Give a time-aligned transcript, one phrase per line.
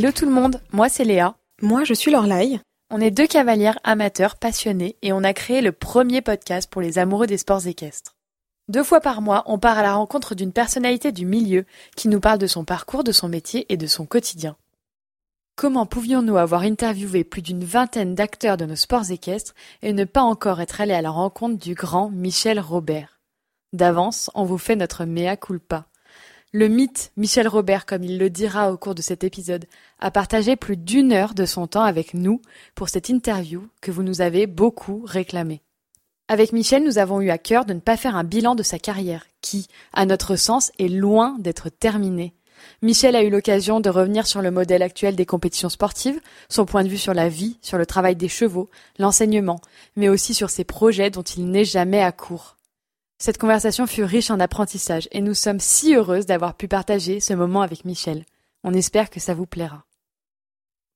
[0.00, 1.34] Hello tout le monde, moi c'est Léa.
[1.60, 2.58] Moi je suis Lorlaï.
[2.88, 6.98] On est deux cavalières amateurs passionnés et on a créé le premier podcast pour les
[6.98, 8.16] amoureux des sports équestres.
[8.68, 11.66] Deux fois par mois, on part à la rencontre d'une personnalité du milieu
[11.96, 14.56] qui nous parle de son parcours, de son métier et de son quotidien.
[15.54, 20.22] Comment pouvions-nous avoir interviewé plus d'une vingtaine d'acteurs de nos sports équestres et ne pas
[20.22, 23.20] encore être allés à la rencontre du grand Michel Robert?
[23.74, 25.89] D'avance, on vous fait notre mea culpa.
[26.52, 29.66] Le mythe Michel Robert, comme il le dira au cours de cet épisode,
[30.00, 32.42] a partagé plus d'une heure de son temps avec nous
[32.74, 35.62] pour cette interview que vous nous avez beaucoup réclamée.
[36.26, 38.80] Avec Michel, nous avons eu à cœur de ne pas faire un bilan de sa
[38.80, 42.34] carrière, qui, à notre sens, est loin d'être terminée.
[42.82, 46.82] Michel a eu l'occasion de revenir sur le modèle actuel des compétitions sportives, son point
[46.82, 49.60] de vue sur la vie, sur le travail des chevaux, l'enseignement,
[49.94, 52.56] mais aussi sur ses projets dont il n'est jamais à court.
[53.22, 57.34] Cette conversation fut riche en apprentissage et nous sommes si heureuses d'avoir pu partager ce
[57.34, 58.24] moment avec Michel.
[58.64, 59.84] On espère que ça vous plaira.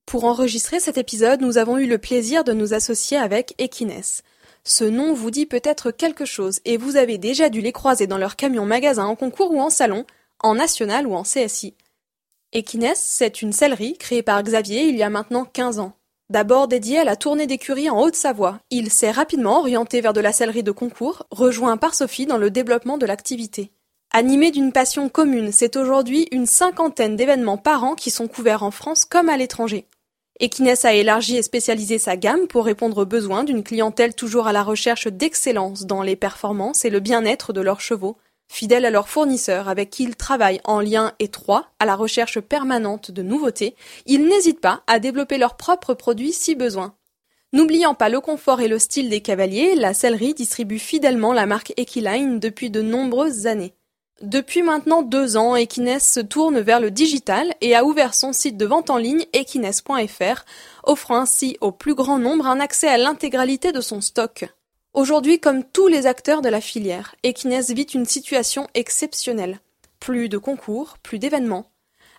[0.07, 4.23] Pour enregistrer cet épisode, nous avons eu le plaisir de nous associer avec Equines.
[4.65, 8.19] Ce nom vous dit peut-être quelque chose et vous avez déjà dû les croiser dans
[8.19, 10.07] leurs camions magasins en concours ou en salon,
[10.41, 11.75] en national ou en CSI.
[12.55, 15.95] Equines, c'est une sellerie créée par Xavier il y a maintenant 15 ans.
[16.31, 20.33] D'abord dédié à la tournée d'écurie en Haute-Savoie, il s'est rapidement orienté vers de la
[20.33, 23.73] sellerie de concours, rejoint par Sophie dans le développement de l'activité.
[24.11, 28.71] Animé d'une passion commune, c'est aujourd'hui une cinquantaine d'événements par an qui sont couverts en
[28.71, 29.87] France comme à l'étranger.
[30.41, 34.55] Equines a élargi et spécialisé sa gamme pour répondre aux besoins d'une clientèle toujours à
[34.55, 38.17] la recherche d'excellence dans les performances et le bien-être de leurs chevaux,
[38.49, 43.11] Fidèles à leurs fournisseurs avec qui ils travaillent en lien étroit à la recherche permanente
[43.11, 43.75] de nouveautés,
[44.07, 46.95] ils n'hésitent pas à développer leurs propres produits si besoin.
[47.53, 51.73] N'oubliant pas le confort et le style des cavaliers, la sellerie distribue fidèlement la marque
[51.77, 53.75] Equiline depuis de nombreuses années.
[54.23, 58.57] Depuis maintenant deux ans, Equines se tourne vers le digital et a ouvert son site
[58.57, 60.45] de vente en ligne equines.fr,
[60.85, 64.47] offrant ainsi au plus grand nombre un accès à l'intégralité de son stock.
[64.95, 69.59] Aujourd'hui, comme tous les acteurs de la filière, Equines vit une situation exceptionnelle.
[69.99, 71.67] Plus de concours, plus d'événements.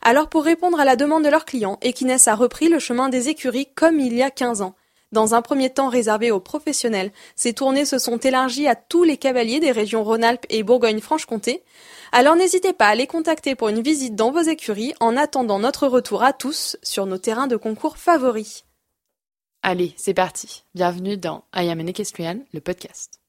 [0.01, 3.29] Alors pour répondre à la demande de leurs clients, Equines a repris le chemin des
[3.29, 4.75] écuries comme il y a 15 ans.
[5.13, 9.15] Dans un premier temps réservé aux professionnels, ces tournées se sont élargies à tous les
[9.15, 11.63] cavaliers des régions Rhône-Alpes et Bourgogne-Franche-Comté.
[12.11, 15.87] Alors n'hésitez pas à les contacter pour une visite dans vos écuries en attendant notre
[15.87, 18.65] retour à tous sur nos terrains de concours favoris.
[19.67, 20.63] Allez, c'est parti.
[20.75, 23.19] Bienvenue dans I Am an Equestrian, le podcast.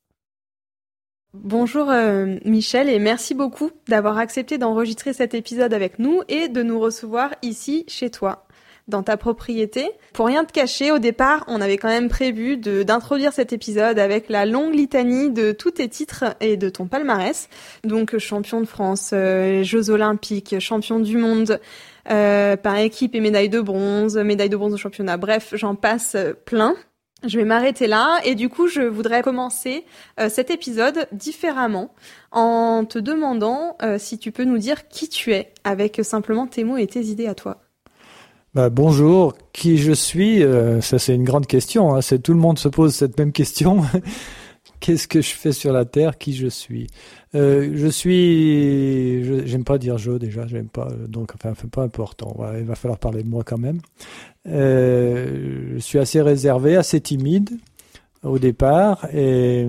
[1.33, 6.63] Bonjour euh, Michel et merci beaucoup d'avoir accepté d'enregistrer cet épisode avec nous et de
[6.63, 8.45] nous recevoir ici chez toi,
[8.87, 9.89] dans ta propriété.
[10.13, 14.29] Pour rien te cacher, au départ, on avait quand même prévu d'introduire cet épisode avec
[14.29, 17.49] la longue litanie de tous tes titres et de ton palmarès.
[17.85, 21.59] Donc champion de France, euh, Jeux olympiques, champion du monde,
[22.11, 25.17] euh, par équipe et médaille de bronze, médaille de bronze au championnat.
[25.17, 26.75] Bref, j'en passe euh, plein.
[27.27, 29.85] Je vais m'arrêter là et du coup je voudrais commencer
[30.21, 31.95] euh, cet épisode différemment
[32.31, 36.77] en te demandant si tu peux nous dire qui tu es avec simplement tes mots
[36.77, 37.63] et tes idées à toi.
[38.55, 40.45] Bah, bonjour, qui je suis
[40.83, 41.97] Ça c'est une grande question.
[41.97, 42.01] Hein.
[42.23, 43.83] Tout le monde se pose cette même question.
[44.81, 46.19] Qu'est-ce que je fais sur la terre?
[46.19, 46.87] Qui je suis?
[47.35, 49.47] Euh, Je suis.
[49.47, 50.89] J'aime pas dire je déjà, j'aime pas.
[51.09, 52.37] Donc, enfin, pas important.
[52.59, 53.81] il va falloir parler de moi quand même.
[54.47, 57.51] Euh, je suis assez réservé, assez timide
[58.23, 59.07] au départ.
[59.13, 59.67] Et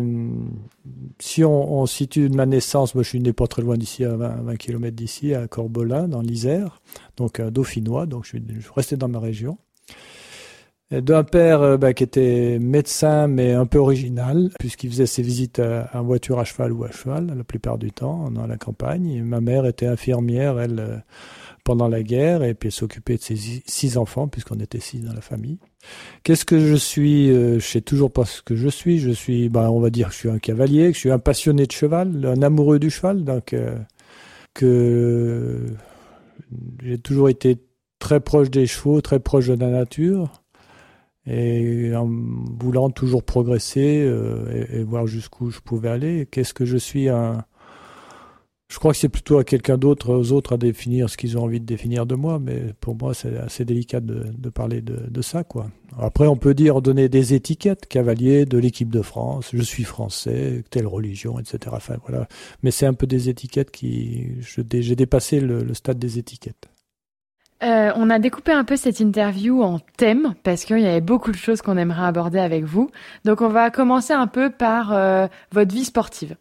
[1.19, 4.55] si on, situe ma naissance, moi je suis né pas très loin d'ici, à 20,
[4.57, 6.81] km d'ici, à Corbola, dans l'Isère,
[7.17, 9.57] donc un dauphinois, donc je suis, je suis resté dans ma région
[10.91, 15.61] d'un père euh, bah, qui était médecin mais un peu original puisqu'il faisait ses visites
[15.93, 19.21] en voiture à cheval ou à cheval la plupart du temps dans la campagne.
[19.23, 20.97] ma mère était infirmière elle euh,
[21.65, 23.35] pendant la guerre et puis s'occupait de ses
[23.65, 25.59] six enfants puisqu'on était six dans la famille.
[26.23, 28.99] Qu'est-ce que je suis euh, Je sais toujours pas ce que je suis.
[28.99, 31.19] Je suis, bah, on va dire, que je suis un cavalier, que je suis un
[31.19, 33.53] passionné de cheval, un amoureux du cheval, donc
[34.53, 35.65] que
[36.81, 37.57] j'ai toujours été
[37.99, 40.43] très proche des chevaux, très proche de la nature
[41.27, 46.27] et en voulant toujours progresser euh, et, voir jusqu'où je pouvais aller.
[46.31, 47.43] Qu'est-ce que je suis un...
[48.69, 51.43] Je crois que c'est plutôt à quelqu'un d'autre, aux autres, à définir ce qu'ils ont
[51.43, 55.45] envie de définir de moi, mais pour moi, c'est assez délicat de, parler de, ça,
[55.45, 55.67] quoi.
[55.97, 60.65] Après, on peut dire, donner des étiquettes, cavalier de l'équipe de France, je suis français,
[60.69, 61.77] telle religion, etc.
[62.05, 62.27] Voilà.
[62.61, 66.67] Mais c'est un peu des étiquettes qui, j'ai dépassé le, le stade des étiquettes.
[67.63, 71.31] Euh, on a découpé un peu cette interview en thèmes parce qu'il y avait beaucoup
[71.31, 72.91] de choses qu'on aimerait aborder avec vous.
[73.25, 76.35] Donc on va commencer un peu par euh, votre vie sportive.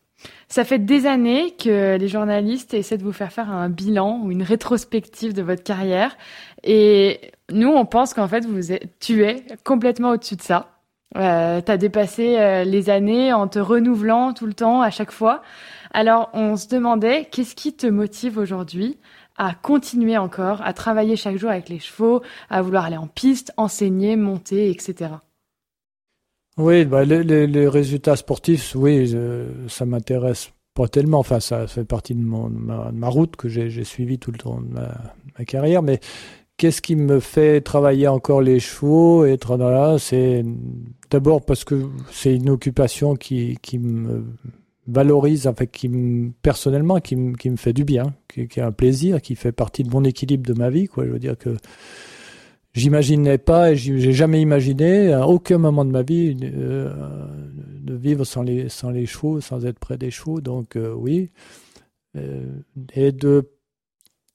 [0.48, 4.30] Ça fait des années que les journalistes essaient de vous faire faire un bilan ou
[4.30, 6.16] une rétrospective de votre carrière.
[6.62, 10.76] Et nous, on pense qu'en fait, vous êtes, tu es complètement au-dessus de ça.
[11.16, 15.12] Euh, tu as dépassé euh, les années en te renouvelant tout le temps, à chaque
[15.12, 15.42] fois.
[15.92, 18.98] Alors, on se demandait, qu'est-ce qui te motive aujourd'hui
[19.38, 23.52] à continuer encore, à travailler chaque jour avec les chevaux, à vouloir aller en piste,
[23.56, 25.10] enseigner, monter, etc.
[26.58, 29.14] Oui, bah, les, résultats sportifs, oui,
[29.68, 31.18] ça m'intéresse pas tellement.
[31.18, 34.68] Enfin, ça, fait partie de, mon, ma, route que j'ai suivi tout le temps de
[34.68, 35.82] ma, carrière.
[35.82, 36.00] Mais
[36.56, 39.38] qu'est-ce qui me fait travailler encore les chevaux et
[39.98, 40.44] C'est
[41.10, 44.24] d'abord parce que c'est une occupation qui, qui me
[44.88, 48.62] valorise, enfin, qui me, personnellement, qui me, qui me fait du bien, qui, qui est
[48.62, 50.86] un plaisir, qui fait partie de mon équilibre de ma vie.
[50.86, 51.06] Quoi.
[51.06, 51.56] Je veux dire que
[52.76, 56.92] j'imaginais pas et j'ai jamais imaginé à aucun moment de ma vie euh,
[57.80, 60.40] de vivre sans les sans les chevaux, sans être près des chevaux.
[60.40, 61.30] Donc euh, oui,
[62.16, 62.44] euh,
[62.94, 63.50] et de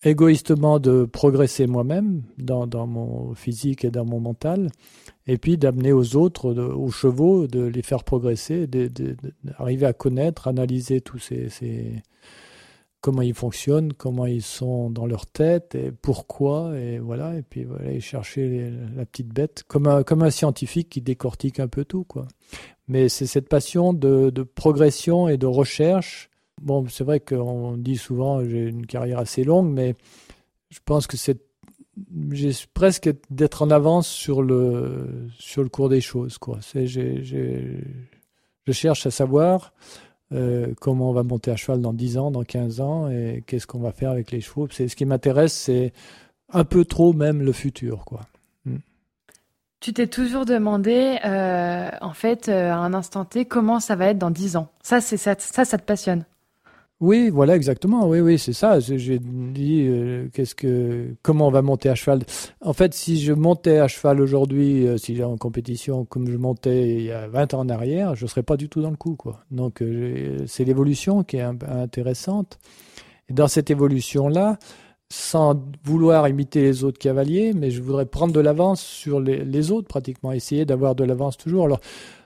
[0.04, 4.72] égoïstement de progresser moi-même dans, dans mon physique et dans mon mental,
[5.28, 11.02] et puis d'amener aux autres, aux chevaux, de les faire progresser, d'arriver à connaître, analyser
[11.02, 12.02] tous ces,
[13.02, 17.66] comment ils fonctionnent, comment ils sont dans leur tête et pourquoi et voilà et puis
[17.66, 22.04] voilà chercher la petite bête comme un, comme un scientifique qui décortique un peu tout
[22.04, 22.28] quoi.
[22.88, 26.30] Mais c'est cette passion de, progression et de recherche.
[26.62, 29.96] Bon, c'est vrai qu'on dit souvent j'ai une carrière assez longue, mais
[30.70, 31.40] je pense que c'est
[32.32, 36.60] j'ai presque d'être en avance sur le sur le cours des choses quoi.
[36.62, 39.74] C'est je cherche à savoir
[40.34, 43.68] euh, comment on va monter à cheval dans 10 ans, dans 15 ans, et qu'est-ce
[43.68, 44.68] qu'on va faire avec les chevaux.
[44.72, 45.92] C'est, ce qui m'intéresse, c'est
[46.54, 48.06] un peu trop même le futur.
[48.06, 48.22] quoi.
[48.66, 48.78] Hmm.
[49.82, 54.08] Tu t'es toujours demandé, euh, en fait, euh, à un instant T, comment ça va
[54.08, 54.70] être dans 10 ans.
[54.82, 56.24] Ça, c'est, ça, ça, ça te passionne?
[57.02, 58.08] Oui, voilà, exactement.
[58.08, 58.80] Oui, oui, c'est ça.
[58.80, 62.22] J'ai dit, euh, qu'est-ce que, comment on va monter à cheval.
[62.62, 66.38] En fait, si je montais à cheval aujourd'hui, euh, si j'ai en compétition comme je
[66.38, 68.98] montais il y a 20 ans en arrière, je serais pas du tout dans le
[68.98, 69.40] coup, quoi.
[69.50, 72.60] Donc, euh, c'est l'évolution qui est intéressante.
[73.30, 74.60] Et dans cette évolution-là,
[75.10, 79.72] sans vouloir imiter les autres cavaliers, mais je voudrais prendre de l'avance sur les, les,
[79.72, 81.66] autres, pratiquement, essayer d'avoir de l'avance toujours.
[81.66, 81.80] Alors,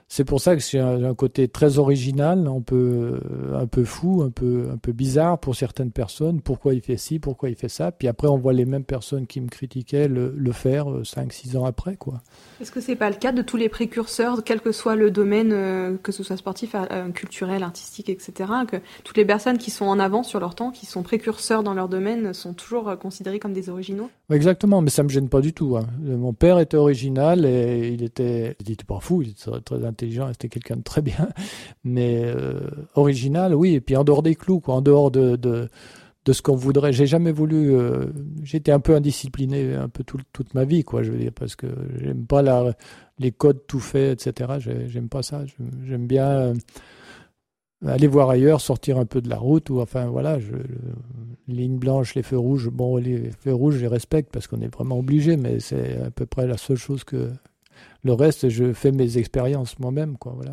[0.08, 4.22] c'est pour ça que c'est un, côté très original, un peu, euh, un peu fou,
[4.22, 6.40] un peu, un peu bizarre pour certaines personnes.
[6.40, 7.90] Pourquoi il fait ci, pourquoi il fait ça?
[7.90, 11.58] Puis après, on voit les mêmes personnes qui me critiquaient le, le faire 5-6 euh,
[11.58, 11.96] ans après.
[11.96, 12.22] quoi.
[12.58, 15.52] Est-ce que c'est pas le cas de tous les précurseurs, quel que soit le domaine,
[15.52, 19.84] euh, que ce soit sportif, euh, culturel, artistique, etc., que toutes les personnes qui sont
[19.84, 23.38] en avant sur leur temps, qui sont précurseurs dans leur domaine, sont toujours euh, considérées
[23.38, 24.08] comme des originaux?
[24.30, 25.76] Exactement, mais ça me gêne pas du tout.
[25.76, 25.86] Hein.
[26.00, 30.28] Mon père était original et il était, il était pas fou, il était très intelligent,
[30.28, 31.28] c'était quelqu'un de très bien,
[31.84, 32.24] mais
[32.94, 33.74] original, oui.
[33.74, 35.68] Et puis en dehors des clous, quoi, en dehors de, de
[36.26, 36.92] de ce qu'on voudrait.
[36.92, 37.74] J'ai jamais voulu.
[37.74, 38.06] Euh,
[38.42, 41.02] J'étais un peu indiscipliné un peu toute ma vie, quoi.
[41.02, 41.68] Je veux dire parce que
[42.00, 42.74] j'aime pas la,
[43.18, 44.58] les codes tout faits, etc.
[44.88, 45.44] J'aime pas ça.
[45.84, 46.54] J'aime bien euh,
[47.86, 50.38] aller voir ailleurs, sortir un peu de la route ou enfin voilà.
[50.40, 50.52] Je,
[51.48, 52.70] ligne blanche, les feux rouges.
[52.70, 56.10] Bon, les feux rouges, je les respecte parce qu'on est vraiment obligé, mais c'est à
[56.10, 57.30] peu près la seule chose que.
[58.06, 60.32] Le reste, je fais mes expériences moi-même, quoi.
[60.36, 60.52] Voilà.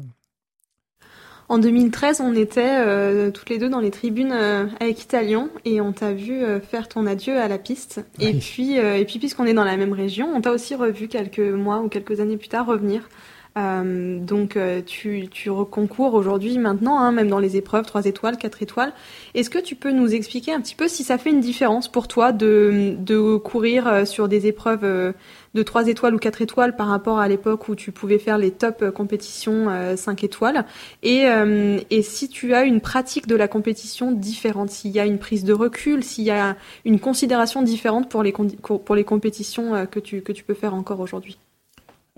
[1.50, 5.79] En 2013, on était euh, toutes les deux dans les tribunes euh, avec Italian et
[5.79, 8.03] on t'a vu euh, faire ton adieu à la piste.
[8.19, 11.38] Et puis, et puis puisqu'on est dans la même région, on t'a aussi revu quelques
[11.38, 13.07] mois ou quelques années plus tard revenir.
[13.55, 14.57] donc
[14.88, 18.93] tu, tu reconcours aujourd'hui maintenant, hein, même dans les épreuves 3 étoiles, 4 étoiles.
[19.36, 22.07] Est-ce que tu peux nous expliquer un petit peu si ça fait une différence pour
[22.07, 25.13] toi de, de courir sur des épreuves
[25.53, 28.51] de 3 étoiles ou 4 étoiles par rapport à l'époque où tu pouvais faire les
[28.51, 30.65] top euh, compétitions 5 euh, étoiles
[31.03, 35.05] et, euh, et si tu as une pratique de la compétition différente, s'il y a
[35.05, 36.55] une prise de recul, s'il y a
[36.86, 41.00] une considération différente pour les, pour les compétitions que tu, que tu peux faire encore
[41.00, 41.38] aujourd'hui?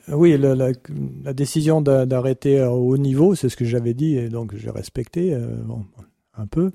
[0.08, 4.70] Oui, la, décision d'arrêter au haut niveau, c'est ce que j'avais dit, et donc j'ai
[4.70, 5.36] respecté.
[6.38, 6.72] Un peu.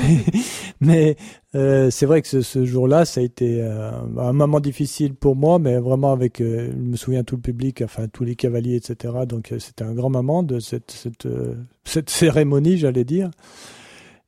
[0.80, 1.16] mais
[1.54, 5.36] euh, c'est vrai que ce, ce jour-là, ça a été euh, un moment difficile pour
[5.36, 8.76] moi, mais vraiment avec, euh, je me souviens tout le public, enfin tous les cavaliers,
[8.76, 9.14] etc.
[9.26, 11.28] Donc c'était un grand moment de cette, cette,
[11.84, 13.30] cette cérémonie, j'allais dire.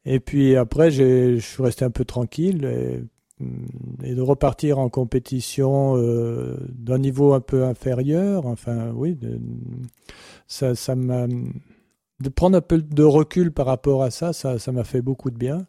[0.07, 3.03] Et puis après, je suis resté un peu tranquille et,
[3.43, 5.97] mm, et de repartir en compétition
[6.69, 8.47] d'un niveau un peu inférieur.
[8.47, 9.41] Enfin, oui, de,
[10.47, 11.27] ça, ça m'a
[12.21, 15.37] de prendre un peu de recul par rapport à ça, ça, m'a fait beaucoup de
[15.37, 15.67] bien.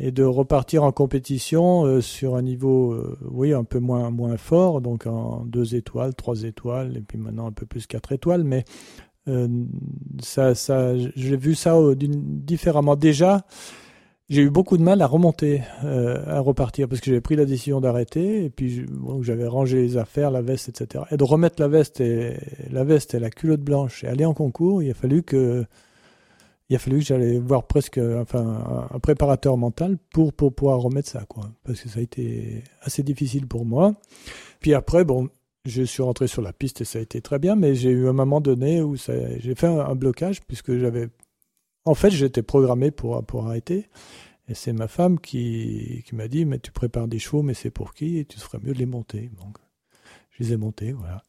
[0.00, 4.36] Et de repartir en compétition euh, sur un niveau, euh, oui, un peu moins, moins
[4.36, 8.44] fort, donc en deux étoiles, trois étoiles, et puis maintenant un peu plus quatre étoiles.
[8.44, 8.64] Mais
[10.22, 12.96] ça, ça, j'ai vu ça différemment.
[12.96, 13.44] Déjà,
[14.28, 17.46] j'ai eu beaucoup de mal à remonter, euh, à repartir, parce que j'avais pris la
[17.46, 18.84] décision d'arrêter, et puis
[19.22, 21.04] j'avais rangé les affaires, la veste, etc.
[21.10, 22.36] Et de remettre la veste et
[22.70, 25.64] la veste et la culotte blanche et aller en concours, il a fallu que
[26.70, 31.08] il a fallu que j'allais voir presque enfin un préparateur mental pour pour pouvoir remettre
[31.08, 33.94] ça quoi parce que ça a été assez difficile pour moi
[34.60, 35.30] puis après bon
[35.64, 38.06] je suis rentré sur la piste et ça a été très bien mais j'ai eu
[38.06, 41.08] un moment donné où j'ai fait un, un blocage puisque j'avais
[41.88, 43.88] en fait, j'étais programmé pour, pour arrêter.
[44.48, 47.70] Et c'est ma femme qui, qui m'a dit, mais tu prépares des chevaux, mais c'est
[47.70, 48.18] pour qui?
[48.18, 49.30] Et tu ferais mieux de les monter.
[49.38, 49.58] Donc,
[50.30, 51.22] je les ai montés, voilà.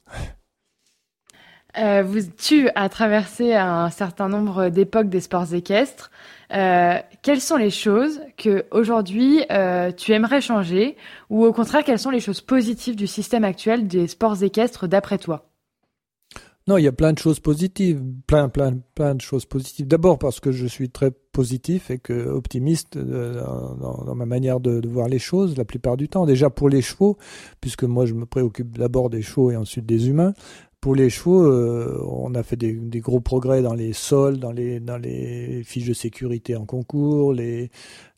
[1.78, 6.12] Euh, vous, tu as traversé un certain nombre d'époques des sports équestres.
[6.52, 10.98] Euh, quelles sont les choses que aujourd'hui euh, tu aimerais changer,
[11.30, 15.20] ou au contraire, quelles sont les choses positives du système actuel des sports équestres d'après
[15.20, 15.49] toi?
[16.70, 19.88] Non, il y a plein de choses positives, plein, plein, plein de choses positives.
[19.88, 23.42] D'abord parce que je suis très positif et que optimiste euh,
[23.80, 26.28] dans, ma manière de, voir les choses la plupart du temps.
[26.28, 27.18] Déjà pour les chevaux,
[27.60, 30.34] puisque moi je me préoccupe d'abord des chevaux et ensuite des humains.
[30.80, 35.64] Pour les chevaux, euh, on a fait des, gros progrès dans les sols, dans les
[35.66, 37.72] fiches de sécurité en concours, les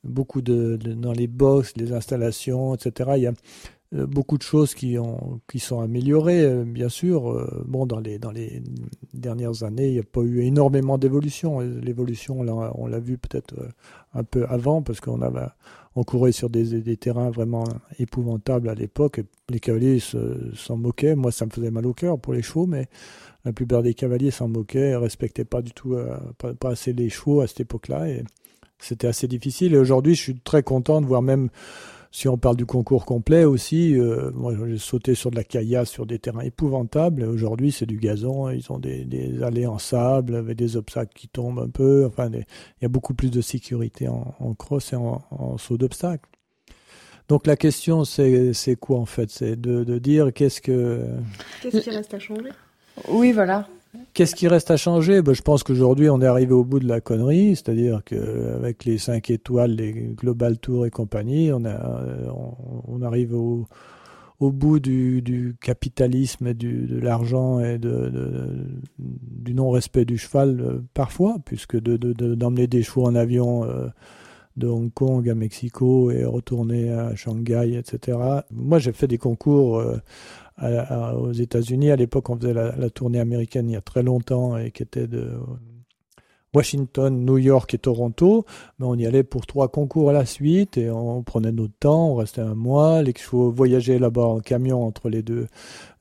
[0.03, 3.11] beaucoup de, dans les box, les installations, etc.
[3.15, 3.33] Il y a
[3.91, 7.29] beaucoup de choses qui, ont, qui sont améliorées, euh, bien sûr.
[7.31, 8.63] Euh, bon, dans les, dans les
[9.13, 11.59] dernières années, il n'y a pas eu énormément d'évolution.
[11.59, 13.53] L'évolution, on l'a vu peut-être
[14.13, 15.41] un peu avant, parce qu'on avait,
[15.95, 17.65] on courait sur des, des terrains vraiment
[17.99, 19.21] épouvantables à l'époque.
[19.49, 21.15] Les cavaliers s'en moquaient.
[21.15, 22.87] Moi, ça me faisait mal au cœur pour les chevaux, mais
[23.43, 25.97] la plupart des cavaliers s'en moquaient, respectaient pas du tout,
[26.37, 28.07] pas, pas, assez les chevaux à cette époque-là.
[28.07, 28.23] Et
[28.79, 29.73] c'était assez difficile.
[29.73, 31.49] Et aujourd'hui, je suis très content de voir même
[32.11, 35.89] si on parle du concours complet aussi, euh, moi j'ai sauté sur de la caillasse
[35.89, 37.23] sur des terrains épouvantables.
[37.23, 41.29] Aujourd'hui c'est du gazon, ils ont des, des, allées en sable avec des obstacles qui
[41.29, 42.05] tombent un peu.
[42.05, 42.45] Enfin, il
[42.81, 46.29] y a beaucoup plus de sécurité en, en cross et en, en saut d'obstacles.
[47.29, 49.29] Donc la question c'est quoi en fait?
[49.29, 51.05] C'est de, de dire qu'est-ce que...
[51.61, 52.49] Qu'est-ce qui reste à changer?
[53.07, 53.69] Oui voilà.
[54.13, 55.21] Qu'est-ce qui reste à changer?
[55.21, 58.97] Ben, Je pense qu'aujourd'hui, on est arrivé au bout de la connerie, c'est-à-dire qu'avec les
[58.97, 63.67] 5 étoiles, les Global Tour et compagnie, on, arrive au,
[64.39, 72.67] bout du, capitalisme et de l'argent et du non-respect du cheval euh, parfois, puisque d'emmener
[72.67, 73.87] des chevaux en avion euh,
[74.57, 78.17] de Hong Kong à Mexico et retourner à Shanghai, etc.
[78.51, 79.97] Moi, j'ai fait des concours euh,
[80.61, 81.91] aux États-Unis.
[81.91, 85.07] À l'époque, on faisait la, tournée américaine il y a très longtemps et qui était
[85.07, 85.37] de
[86.53, 88.45] Washington, New York et Toronto.
[88.79, 92.11] Mais on y allait pour trois concours à la suite et on prenait notre temps.
[92.11, 93.01] On restait un mois.
[93.01, 95.47] Les chevaux voyageaient là-bas en camion entre les deux.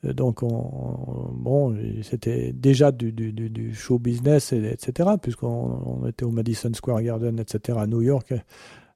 [0.04, 5.10] Euh, donc, on, bon, c'était déjà du, show business, etc.
[5.22, 7.78] Puisqu'on on était au Madison Square Garden, etc.
[7.80, 8.34] à New York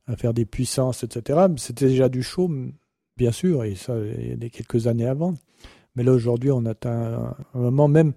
[0.07, 1.47] à faire des puissances, etc.
[1.57, 2.51] C'était déjà du show,
[3.17, 5.35] bien sûr, et ça, il y a quelques années avant.
[5.97, 8.13] Mais là, aujourd'hui, on atteint un moment même.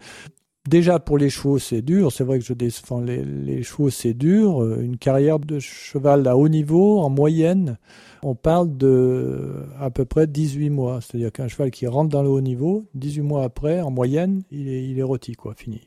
[0.67, 2.11] Déjà, pour les chevaux, c'est dur.
[2.11, 4.65] C'est vrai que je défends les, chevaux, c'est dur.
[4.79, 7.77] Une carrière de cheval à haut niveau, en moyenne,
[8.21, 10.99] on parle de à peu près 18 mois.
[10.99, 14.67] C'est-à-dire qu'un cheval qui rentre dans le haut niveau, 18 mois après, en moyenne, il
[14.67, 15.81] est, il est rôti, quoi, fini.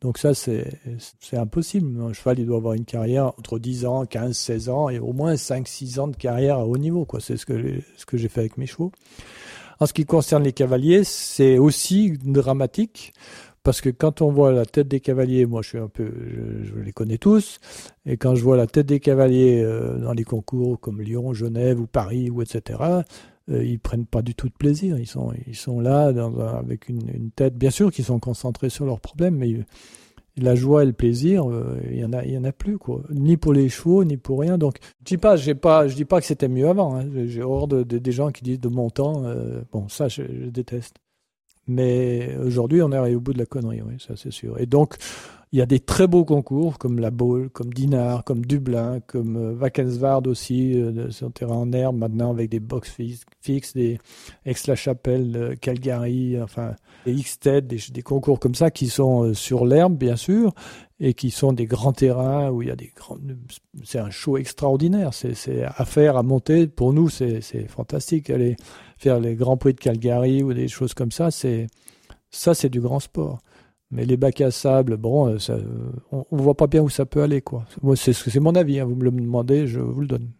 [0.00, 0.66] Donc ça, c'est
[1.32, 2.00] impossible.
[2.00, 5.12] Un cheval, il doit avoir une carrière entre 10 ans, 15, 16 ans et au
[5.12, 7.06] moins 5, 6 ans de carrière à haut niveau.
[7.20, 8.92] C'est ce que, ce que j'ai fait avec mes chevaux.
[9.80, 13.14] En ce qui concerne les cavaliers, c'est aussi dramatique
[13.62, 16.10] parce que quand on voit la tête des cavaliers, moi je suis un peu,
[16.62, 17.58] je, les connais tous,
[18.06, 21.80] et quand je vois la tête des cavaliers euh, dans les concours comme Lyon, Genève
[21.80, 22.78] ou Paris ou etc.,
[23.50, 24.98] euh, ils prennent pas du tout de plaisir.
[24.98, 26.12] Ils sont, ils sont là
[26.58, 29.56] avec une, une, tête, bien sûr, qu'ils sont concentrés sur leurs problèmes, mais
[30.44, 33.02] la joie et le plaisir, euh, il y en a, en a plus quoi.
[33.10, 34.58] Ni pour les chevaux, ni pour rien.
[34.58, 35.16] Donc, je dis
[35.94, 36.96] dis pas que c'était mieux avant.
[36.96, 37.06] Hein.
[37.26, 39.24] J'ai hors de, des gens qui disent de mon temps.
[39.24, 40.96] Euh, bon, ça, je, déteste.
[41.66, 44.58] Mais aujourd'hui, on est arrivé au bout de la connerie, ça c'est sûr.
[44.58, 44.96] Et donc,
[45.52, 49.36] il y a des très beaux concours comme la Baule, comme Dinard, comme Dublin, comme
[49.36, 52.96] euh, aussi, euh, sur terrain en herbe, maintenant avec des box
[53.40, 53.98] fixes, des
[54.46, 60.14] Aix-la-Chapelle, euh, Calgary, enfin des X-TED, des, concours comme ça qui sont sur l'herbe, bien
[60.14, 60.52] sûr,
[61.00, 63.18] et qui sont des grands terrains où il y a des grands.
[63.82, 65.14] C'est un show extraordinaire.
[65.14, 66.66] C'est à faire, à monter.
[66.68, 68.28] Pour nous, c'est fantastique.
[68.30, 68.56] Aller
[68.98, 71.68] faire les grands prix de Calgary ou des choses comme ça, c'est
[72.30, 73.40] ça, c'est du grand sport.
[73.90, 75.60] Mais les bacs à sable, bon, euh,
[76.12, 77.64] on, ne voit pas bien où ça peut aller, quoi.
[77.82, 78.78] Moi, c'est mon avis.
[78.78, 80.30] Hein, vous me le demandez, je vous le donne.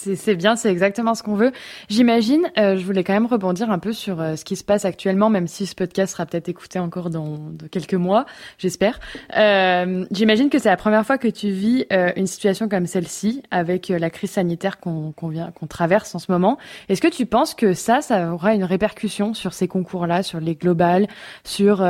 [0.00, 1.50] C'est bien, c'est exactement ce qu'on veut.
[1.88, 4.84] J'imagine, euh, je voulais quand même rebondir un peu sur euh, ce qui se passe
[4.84, 7.36] actuellement, même si ce podcast sera peut-être écouté encore dans,
[7.72, 8.24] quelques mois,
[8.58, 9.00] j'espère.
[9.36, 13.42] Euh, J'imagine que c'est la première fois que tu vis euh, une situation comme celle-ci,
[13.50, 16.58] avec la crise sanitaire qu'on qu'on traverse en ce moment.
[16.88, 20.54] Est-ce que tu penses que ça, ça aura une répercussion sur ces concours-là, sur les
[20.54, 21.08] globales,
[21.42, 21.84] sur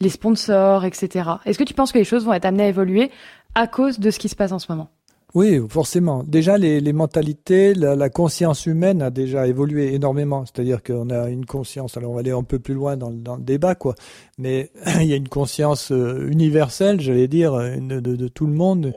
[0.00, 1.30] les sponsors, etc.
[1.44, 3.10] Est-ce que tu penses que les choses vont être amenées à évoluer
[3.54, 4.88] à cause de ce qui se passe en ce moment?
[5.34, 6.24] Oui, forcément.
[6.24, 10.44] Déjà, les, mentalités, la, conscience humaine a déjà évolué énormément.
[10.44, 11.96] C'est-à-dire qu'on a une conscience.
[11.96, 13.94] Alors, on va aller un peu plus loin dans, le débat, quoi.
[14.38, 18.92] Mais il y a une conscience euh, universelle, j'allais dire, de, tout le monde,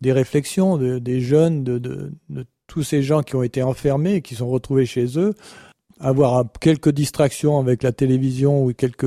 [0.00, 2.12] des réflexions, de, des jeunes, de, de,
[2.66, 5.34] tous ces gens qui ont été enfermés et qui sont retrouvés chez eux
[6.00, 9.06] avoir quelques distractions avec la télévision ou quelques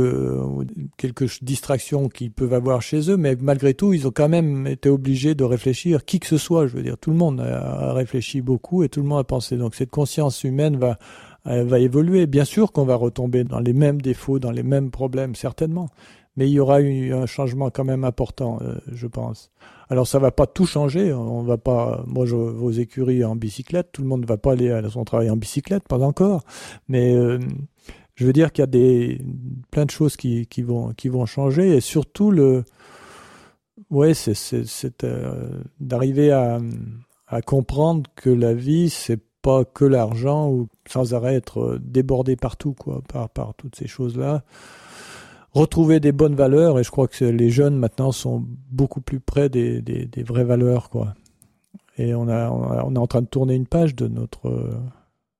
[0.98, 4.89] quelques distractions qu'ils peuvent avoir chez eux, mais malgré tout, ils ont quand même été
[4.89, 6.05] obligés de réfléchir.
[6.05, 9.01] Qui que ce soit, je veux dire, tout le monde a réfléchi beaucoup et tout
[9.01, 9.58] le monde a pensé.
[9.58, 10.98] Donc cette conscience humaine va
[11.46, 12.27] va évoluer.
[12.27, 15.89] Bien sûr qu'on va retomber dans les mêmes défauts, dans les mêmes problèmes, certainement
[16.36, 19.51] mais il y aura eu un changement quand même important, euh, je pense.
[19.89, 23.91] Alors ça va pas tout changer, on va pas, moi je vos écuries en bicyclette,
[23.91, 26.43] tout le monde ne va pas aller à son travail en bicyclette, pas encore,
[26.88, 27.39] mais euh,
[28.15, 29.21] je veux dire qu'il y a des
[29.71, 31.75] plein de choses qui, qui vont qui vont changer.
[31.75, 32.65] Et surtout le,
[33.89, 36.59] ouais, c'est c'est euh, d'arriver à
[37.27, 42.74] à comprendre que la vie c'est pas que l'argent ou sans arrêt être débordé partout
[42.74, 44.43] quoi par par toutes ces choses là
[45.53, 49.50] retrouver des bonnes valeurs et je crois que les jeunes maintenant sont beaucoup plus près
[49.50, 51.13] des, vraies valeurs quoi.
[51.98, 54.72] Et on, est en train de tourner une page de notre euh,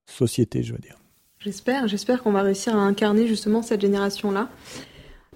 [0.06, 0.98] société, je veux dire.
[1.40, 4.50] J'espère, j'espère qu'on va réussir à incarner justement cette génération-là.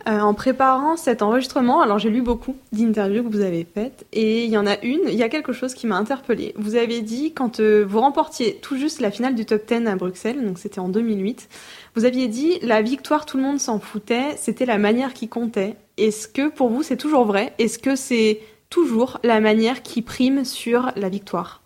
[0.05, 4.43] Euh, en préparant cet enregistrement, alors j'ai lu beaucoup d'interviews que vous avez faites et
[4.43, 6.53] il y en a une, il y a quelque chose qui m'a interpellée.
[6.57, 9.95] Vous avez dit quand euh, vous remportiez tout juste la finale du top 10 à
[9.95, 11.47] Bruxelles, donc c'était en 2008,
[11.95, 15.75] vous aviez dit la victoire tout le monde s'en foutait, c'était la manière qui comptait.
[15.97, 17.53] Est-ce que pour vous c'est toujours vrai?
[17.59, 21.61] Est-ce que c'est toujours la manière qui prime sur la victoire?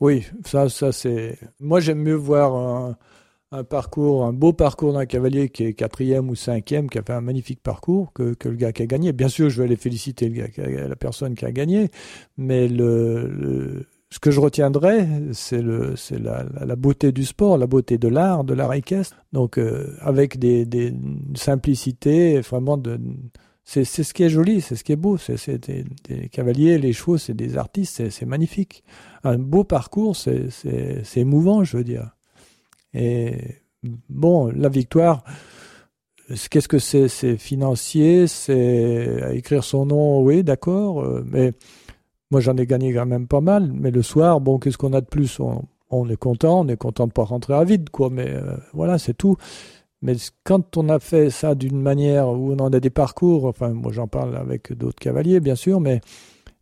[0.00, 1.38] Oui, ça, ça c'est.
[1.60, 2.96] Moi j'aime mieux voir
[3.52, 7.12] un parcours, un beau parcours d'un cavalier qui est quatrième ou cinquième, qui a fait
[7.12, 9.12] un magnifique parcours, que, que le gars qui a gagné.
[9.12, 11.90] Bien sûr, je vais aller féliciter le gars, la personne qui a gagné,
[12.36, 17.68] mais le, ce que je retiendrai, c'est le, c'est la, la, beauté du sport, la
[17.68, 19.16] beauté de l'art, de l'art équestre.
[19.32, 20.92] Donc, euh, avec des, des
[21.34, 22.80] simplicités, vraiment
[23.64, 25.16] c'est, c'est ce qui est joli, c'est ce qui est beau.
[25.16, 28.82] C'est, des, cavaliers, les chevaux, c'est des artistes, c'est, c'est magnifique.
[29.22, 32.16] Un beau parcours, c'est, c'est, c'est émouvant, je veux dire.
[32.94, 33.58] Et
[34.08, 35.22] bon, la victoire,
[36.50, 37.06] qu'est-ce que c'est?
[37.06, 41.52] C'est financier, c'est écrire son nom, oui, d'accord, euh, mais
[42.30, 43.70] moi j'en ai gagné quand même pas mal.
[43.72, 45.40] Mais le soir, bon, qu'est-ce qu'on a de plus?
[45.90, 48.10] On, est content, on est content de pas rentrer à vide, quoi.
[48.10, 49.36] Mais euh, voilà, c'est tout.
[50.02, 50.14] Mais
[50.44, 53.92] quand on a fait ça d'une manière où on en a des parcours, enfin, moi
[53.92, 56.00] j'en parle avec d'autres cavaliers, bien sûr, mais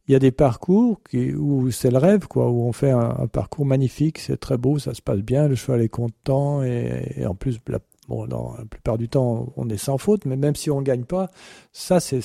[0.09, 3.27] il y a des parcours qui, où c'est le rêve, quoi, où on fait un,
[3.31, 7.35] parcours magnifique, c'est très beau, ça se passe bien, le cheval est content, et, en
[7.35, 7.79] plus, la,
[8.09, 11.05] bon, la plupart du temps, on est sans faute, mais même si on ne gagne
[11.05, 11.31] pas,
[11.73, 12.23] ça, c'est,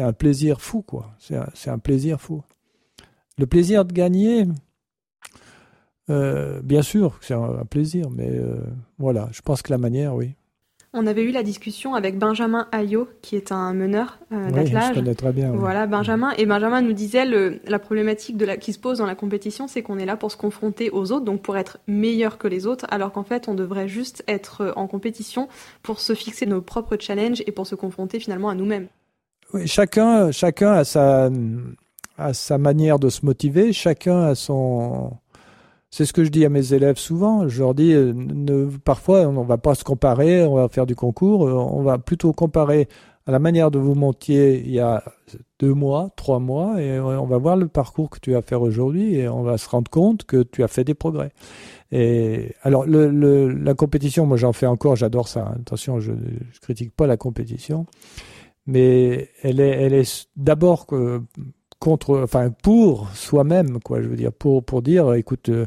[0.00, 1.10] un plaisir fou, quoi.
[1.18, 2.42] C'est un plaisir fou.
[3.38, 4.46] Le plaisir de gagner,
[6.08, 8.56] euh, bien sûr, c'est un, plaisir, mais euh,
[8.98, 10.34] voilà, je pense que la manière, oui.
[10.94, 14.94] On avait eu la discussion avec Benjamin Ayot, qui est un meneur euh, oui, Je
[14.94, 15.50] connais très bien.
[15.52, 16.30] Voilà, Benjamin.
[16.38, 19.68] Et Benjamin nous disait le, la problématique de la, qui se pose dans la compétition,
[19.68, 22.66] c'est qu'on est là pour se confronter aux autres, donc pour être meilleur que les
[22.66, 25.48] autres, alors qu'en fait, on devrait juste être en compétition
[25.82, 28.86] pour se fixer nos propres challenges et pour se confronter finalement à nous-mêmes.
[29.52, 31.28] Oui, chacun, chacun a sa,
[32.18, 35.18] a sa manière de se motiver, chacun a son
[35.90, 37.48] c'est ce que je dis à mes élèves souvent.
[37.48, 40.84] Je leur dis, euh, ne, parfois, on ne va pas se comparer, on va faire
[40.84, 42.88] du concours, euh, on va plutôt comparer
[43.26, 45.02] à la manière de vous montiez il y a
[45.58, 49.16] deux mois, trois mois, et on va voir le parcours que tu vas faire aujourd'hui,
[49.16, 51.32] et on va se rendre compte que tu as fait des progrès.
[51.90, 55.54] Et alors, la compétition, moi j'en fais encore, j'adore ça.
[55.58, 56.12] Attention, je,
[56.52, 57.86] je critique pas la compétition,
[58.66, 60.86] mais elle est, elle est d'abord
[61.78, 64.02] contre, enfin pour soi-même, quoi.
[64.02, 65.66] Je veux dire pour pour dire, écoute, euh,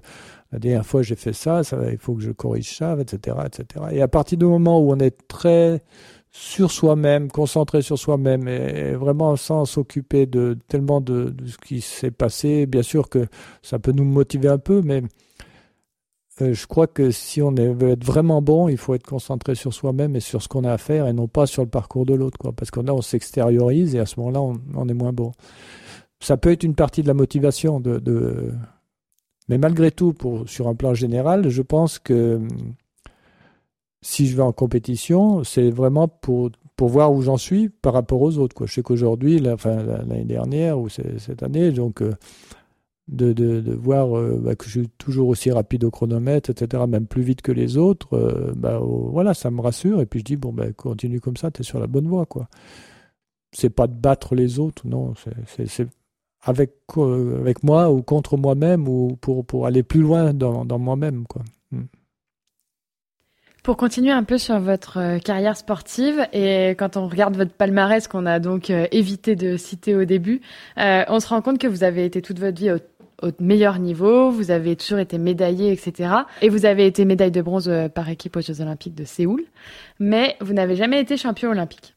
[0.51, 3.85] la dernière fois j'ai fait ça, ça, il faut que je corrige ça, etc., etc.
[3.91, 5.83] Et à partir du moment où on est très
[6.31, 11.81] sur soi-même, concentré sur soi-même et, vraiment sans s'occuper de tellement de, de ce qui
[11.81, 13.25] s'est passé, bien sûr que
[13.63, 15.01] ça peut nous motiver un peu, mais
[16.41, 19.73] euh, je crois que si on veut être vraiment bon, il faut être concentré sur
[19.73, 22.13] soi-même et sur ce qu'on a à faire et non pas sur le parcours de
[22.13, 22.37] l'autre.
[22.51, 24.41] Parce que là, on s'extériorise et à ce moment-là,
[24.75, 25.31] on, est moins bon
[26.19, 28.51] ça peut être une partie de la motivation de,
[29.47, 32.41] Mais malgré tout, pour, sur un plan général, je pense que
[34.01, 38.21] si je vais en compétition, c'est vraiment pour, pour voir où j'en suis par rapport
[38.21, 38.55] aux autres.
[38.55, 38.67] Quoi.
[38.67, 42.13] Je sais qu'aujourd'hui, enfin, l'année dernière ou cette année, donc euh,
[43.09, 46.83] de, de, de, voir euh, bah, que je suis toujours aussi rapide au chronomètre, etc.,
[46.87, 50.01] même plus vite que les autres, euh, bah, voilà, ça me rassure.
[50.01, 52.25] Et puis je dis, bon, bah, continue comme ça, tu es sur la bonne voie.
[52.25, 52.47] quoi.
[53.51, 55.87] C'est pas de battre les autres, non, c'est
[56.43, 61.25] avec, avec moi ou contre moi-même ou pour, pour aller plus loin dans, dans moi-même.
[61.27, 61.43] quoi.
[61.71, 61.85] Hmm.
[63.63, 68.07] Pour continuer un peu sur votre euh, carrière sportive et quand on regarde votre palmarès
[68.07, 70.41] qu'on a donc euh, évité de citer au début,
[70.77, 72.77] euh, on se rend compte que vous avez été toute votre vie au,
[73.39, 76.09] meilleur niveau, vous avez toujours été médaillé, etc.
[76.41, 79.43] Et vous avez été médaille de bronze par équipe aux Jeux Olympiques de Séoul,
[79.99, 81.95] mais vous n'avez jamais été champion olympique.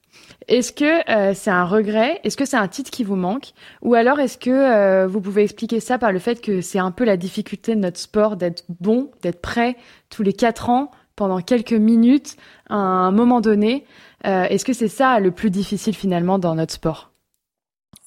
[0.48, 2.20] Est-ce que c'est un regret?
[2.24, 3.52] Est-ce que c'est un titre qui vous manque?
[3.80, 7.04] Ou alors est-ce que vous pouvez expliquer ça par le fait que c'est un peu
[7.04, 9.76] la difficulté de notre sport d'être bon, d'être prêt
[10.10, 12.36] tous les quatre ans pendant quelques minutes
[12.68, 13.84] à un moment donné?
[14.26, 17.11] Euh, est-ce que c'est ça le plus difficile finalement dans notre sport?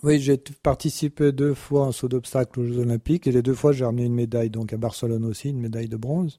[0.04, 3.72] Oui, j'ai participé deux fois en saut d'obstacle aux Jeux Olympiques et les deux fois
[3.72, 6.38] j'ai ramené une médaille, donc à Barcelone aussi, une médaille de bronze.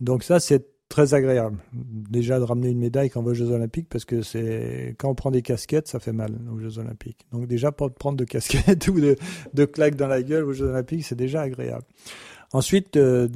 [0.00, 1.58] Donc ça, c'est très agréable.
[1.72, 5.08] Déjà de ramener une médaille quand on va aux Jeux Olympiques parce que c'est quand
[5.08, 7.26] on prend des casquettes, ça fait mal aux Jeux Olympiques.
[7.32, 9.16] Donc déjà pas prendre de casquettes ou de,
[9.54, 11.84] de claques dans la gueule aux Jeux Olympiques, c'est déjà agréable.
[12.52, 13.28] Ensuite, euh,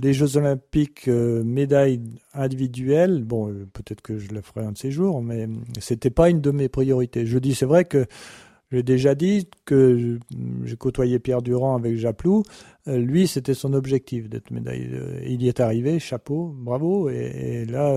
[0.00, 2.00] les Jeux Olympiques, euh, médailles
[2.34, 5.48] individuelles, bon, euh, peut-être que je le ferai un de ces jours, mais
[5.80, 7.26] c'était pas une de mes priorités.
[7.26, 8.06] Je dis, c'est vrai que
[8.70, 10.20] j'ai déjà dit que
[10.64, 12.44] j'ai côtoyé Pierre Durand avec Japlou.
[12.86, 14.88] lui, c'était son objectif d'être médaille.
[15.24, 17.08] Il y est arrivé, chapeau, bravo.
[17.08, 17.96] Et, là,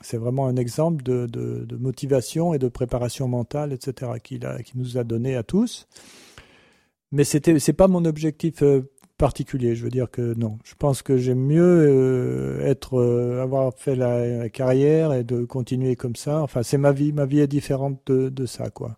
[0.00, 4.40] c'est vraiment un exemple de, motivation et de préparation mentale, etc., qu'il
[4.74, 5.86] nous a donné à tous.
[7.12, 8.64] Mais c'était, c'est pas mon objectif
[9.20, 9.74] particulier.
[9.74, 10.58] Je veux dire que non.
[10.64, 15.94] Je pense que j'aime mieux euh, être, euh, avoir fait la, carrière et de continuer
[15.94, 16.40] comme ça.
[16.40, 17.12] Enfin, c'est ma vie.
[17.12, 18.96] Ma vie est différente de, ça, quoi.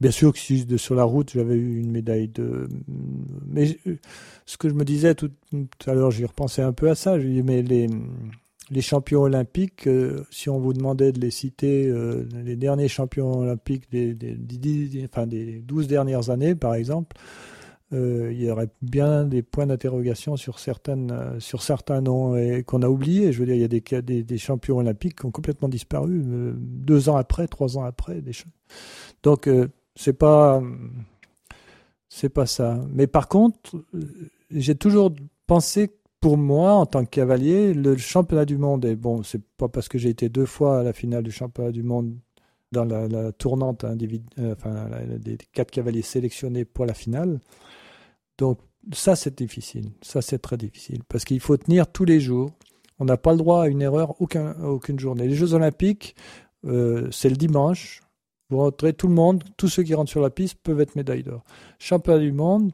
[0.00, 2.68] Bien sûr que si sur la route j'avais eu une médaille de,
[3.48, 3.76] mais
[4.46, 5.32] ce que je me disais tout,
[5.86, 7.18] à l'heure, j'y repensais un peu à ça.
[7.18, 7.88] Je dis mais les
[8.70, 11.92] les champions olympiques, euh, si on vous demandait de les citer,
[12.44, 17.16] les derniers champions olympiques des, des, des, enfin, des 12 dernières années, par exemple,
[17.94, 22.34] euh, il y aurait bien des points d'interrogation sur certaines, euh, sur certains noms
[22.66, 23.32] qu'on a oubliés.
[23.32, 26.52] Je veux dire, il y a des, des, champions olympiques qui ont complètement disparu euh,
[26.56, 28.22] deux ans après, trois ans après.
[29.22, 29.48] Donc
[29.94, 30.62] c'est pas,
[32.08, 32.78] c'est pas ça.
[32.92, 33.82] Mais par contre,
[34.50, 35.14] j'ai toujours
[35.46, 39.68] pensé pour moi, en tant que cavalier, le championnat du monde, et bon, c'est pas
[39.68, 42.16] parce que j'ai été deux fois à la finale du championnat du monde
[42.72, 47.40] dans la, tournante des quatre cavaliers sélectionnés pour la finale,
[48.38, 48.58] donc
[48.92, 49.90] ça, c'est difficile.
[50.02, 51.02] Ça, c'est très difficile.
[51.08, 52.50] Parce qu'il faut tenir tous les jours.
[52.98, 55.28] On n'a pas le droit à une erreur aucun, aucune journée.
[55.28, 56.16] Les Jeux Olympiques,
[56.64, 58.02] euh, c'est le dimanche.
[58.50, 61.22] Vous rentrez, tout le monde, tous ceux qui rentrent sur la piste peuvent être médailles
[61.22, 61.44] d'or.
[61.78, 62.72] Championnat du monde,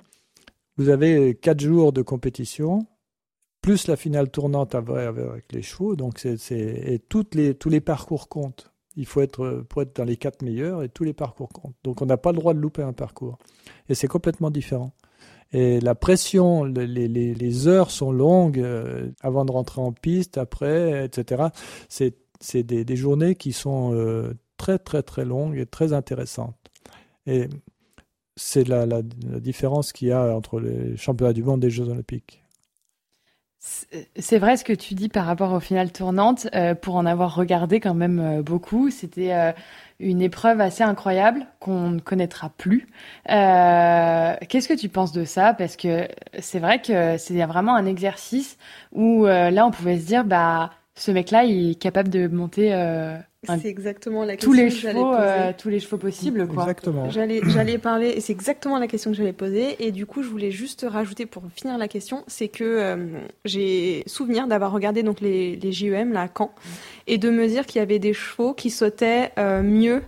[0.77, 2.87] vous avez quatre jours de compétition,
[3.61, 5.97] plus la finale tournante avec les chevaux.
[5.97, 8.71] Donc, c'est, et les, tous les parcours comptent.
[8.97, 11.75] Il faut être pour être dans les quatre meilleurs et tous les parcours comptent.
[11.83, 13.39] Donc, on n'a pas le droit de louper un parcours.
[13.89, 14.93] Et c'est complètement différent.
[15.55, 20.37] Et la pression, les, les, les heures sont longues euh, avant de rentrer en piste,
[20.37, 21.45] après, etc.
[21.89, 22.17] C'est,
[22.65, 26.57] des, des, journées qui sont euh, très, très, très longues et très intéressantes.
[27.27, 27.49] Et
[28.37, 31.71] c'est la, la, la différence qu'il y a entre les championnats du monde et les
[31.71, 32.44] Jeux olympiques.
[34.19, 36.49] C'est vrai ce que tu dis par rapport aux finales tournantes.
[36.55, 39.53] Euh, pour en avoir regardé quand même euh, beaucoup, c'était euh,
[40.01, 42.87] une épreuve assez incroyable qu'on ne connaîtra plus.
[43.27, 45.55] Qu'est-ce que tu penses de ça?
[45.55, 46.09] Parce que
[46.41, 48.59] c'est vrai que c'est vraiment un exercice
[48.93, 52.73] où là on pouvait se dire bah ce mec-là il est capable de monter
[53.47, 56.63] c'est exactement la question tous les chevaux, euh, tous les chevaux possibles, quoi.
[56.63, 57.11] Exactement.
[57.11, 59.77] J'allais, j'allais parler, et c'est exactement la question que j'allais poser.
[59.85, 63.07] Et du coup, je voulais juste rajouter pour finir la question, c'est que euh,
[63.45, 66.53] j'ai souvenir d'avoir regardé donc les, les JEM là à Caen,
[67.07, 70.03] et de me dire qu'il y avait des chevaux qui sautaient euh, mieux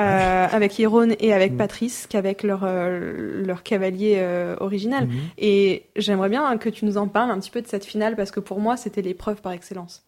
[0.00, 1.56] euh, avec Iron et avec mm.
[1.56, 5.06] Patrice qu'avec leur euh, leur cavalier euh, original.
[5.06, 5.30] Mm-hmm.
[5.38, 8.30] Et j'aimerais bien que tu nous en parles un petit peu de cette finale parce
[8.30, 10.06] que pour moi c'était l'épreuve par excellence.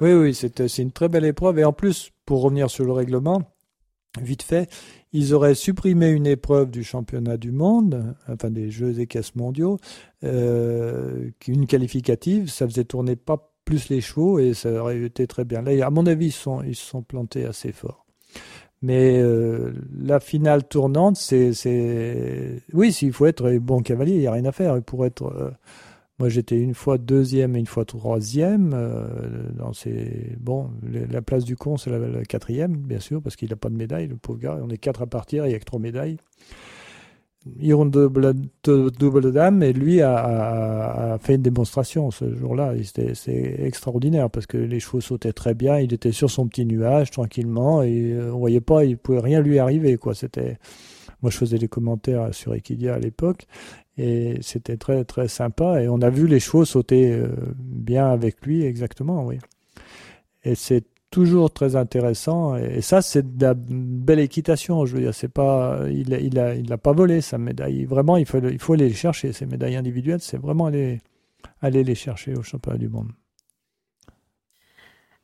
[0.00, 2.92] Oui oui c'est c'est une très belle épreuve et en plus pour revenir sur le
[2.92, 3.42] règlement
[4.18, 4.70] vite fait
[5.12, 9.78] ils auraient supprimé une épreuve du championnat du monde enfin des Jeux équestres mondiaux
[10.22, 15.60] une qualificative ça faisait tourner pas plus les chevaux et ça aurait été très bien
[15.60, 18.07] là à mon avis ils sont ils se sont plantés assez fort.
[18.80, 24.32] Mais euh, la finale tournante, c'est, oui, s'il faut être bon cavalier, il n'y a
[24.32, 24.80] rien à faire.
[24.82, 25.50] Pour être, euh,
[26.20, 28.72] moi, j'étais une fois deuxième et une fois troisième.
[28.74, 30.70] Euh, dans ces, bon,
[31.10, 34.06] la place du con, c'est la, quatrième, bien sûr, parce qu'il n'a pas de médaille,
[34.06, 34.58] le pauvre gars.
[34.62, 36.18] On est quatre à partir, il n'y a que trois médailles.
[37.60, 42.74] Iron double, double dame et lui a, fait une démonstration ce jour-là.
[43.14, 45.78] C'est extraordinaire parce que les chevaux sautaient très bien.
[45.78, 49.40] Il était sur son petit nuage tranquillement et euh, on voyait pas, il pouvait rien
[49.40, 50.14] lui arriver quoi.
[51.22, 53.46] Moi je faisais des commentaires sur Equidia à l'époque
[53.96, 58.44] et c'était très très sympa et on a vu les chevaux sauter euh, bien avec
[58.44, 59.38] lui exactement, oui.
[60.44, 62.56] Et c'est toujours très intéressant.
[62.56, 64.84] Et, ça, c'est de la belle équitation.
[64.86, 67.84] Je veux dire, c'est pas, il, il a, il a pas volé sa médaille.
[67.84, 69.32] Vraiment, il faut, il faut aller les chercher.
[69.32, 71.00] Ces médailles individuelles, c'est vraiment aller,
[71.60, 73.10] aller les chercher au championnat du monde.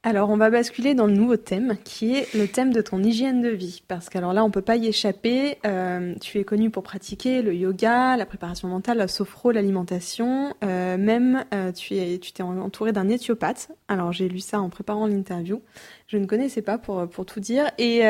[0.07, 3.41] Alors, on va basculer dans le nouveau thème, qui est le thème de ton hygiène
[3.41, 3.83] de vie.
[3.89, 5.57] Parce qu'alors là, on peut pas y échapper.
[5.65, 10.53] Euh, tu es connu pour pratiquer le yoga, la préparation mentale, la sophro, l'alimentation.
[10.63, 13.71] Euh, même, euh, tu es, tu t'es entouré d'un éthiopathe.
[13.89, 15.63] Alors, j'ai lu ça en préparant l'interview.
[16.07, 17.71] Je ne connaissais pas pour pour tout dire.
[17.79, 18.03] Et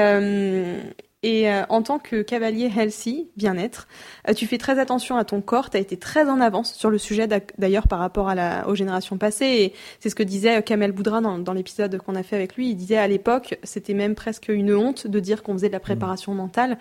[1.25, 3.89] et euh, en tant que cavalier healthy, bien-être,
[4.29, 5.71] euh, tu fais très attention à ton corps.
[5.71, 8.75] Tu as été très en avance sur le sujet d'ailleurs par rapport à la, aux
[8.75, 9.47] générations passées.
[9.47, 12.57] Et c'est ce que disait euh, Kamel Boudra dans, dans l'épisode qu'on a fait avec
[12.57, 12.69] lui.
[12.69, 15.81] Il disait à l'époque, c'était même presque une honte de dire qu'on faisait de la
[15.81, 16.77] préparation mentale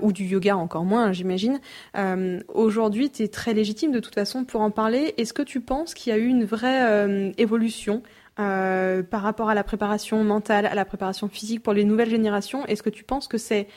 [0.00, 1.60] ou du yoga encore moins, j'imagine.
[2.48, 5.14] Aujourd'hui, tu es très légitime de toute façon pour en parler.
[5.18, 8.02] Est-ce que tu penses qu'il y a eu une vraie évolution
[8.38, 12.64] euh, par rapport à la préparation mentale, à la préparation physique pour les nouvelles générations
[12.66, 13.68] Est-ce que tu penses que c'est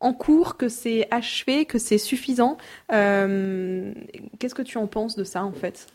[0.00, 2.58] en cours, que c'est achevé, que c'est suffisant
[2.92, 3.94] euh,
[4.38, 5.86] Qu'est-ce que tu en penses de ça en fait?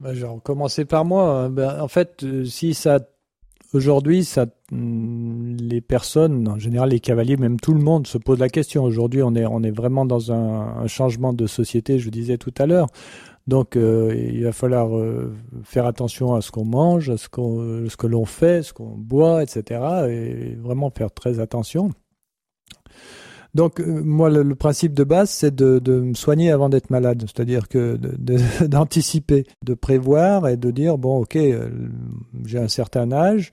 [0.00, 1.28] Bah, Je vais commencer par moi.
[1.28, 1.50] Hein.
[1.50, 3.00] Ben, en fait, euh, si ça
[3.74, 8.38] Aujourd'hui, ça, mm, les personnes, en général les cavaliers, même tout le monde se pose
[8.38, 8.84] la question.
[8.84, 12.66] Aujourd'hui, on est, on est vraiment dans un, changement de société, je disais tout à
[12.66, 12.88] l'heure.
[13.46, 17.88] Donc euh, il va falloir euh, faire attention à ce qu'on mange, à ce, qu'on,
[17.88, 19.80] ce que l'on fait, ce qu'on boit, etc.
[20.08, 21.90] Et vraiment faire très attention.
[23.54, 27.24] Donc euh, moi le, principe de base c'est de, de, me soigner avant d'être malade,
[27.26, 27.96] c'est-à-dire que
[28.66, 31.36] d'anticiper, de, prévoir et de dire bon ok
[32.46, 33.50] j'ai un certain âge,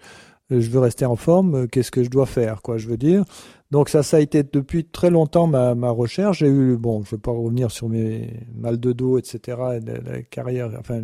[0.52, 3.26] je veux rester en forme, qu'est-ce que je dois faire quoi je veux dire
[3.72, 6.40] donc ça, ça a été depuis très longtemps ma, recherche.
[6.40, 10.22] J'ai eu, bon, je ne vais pas revenir sur mes mal de dos, etc., la,
[10.24, 11.04] carrière, enfin,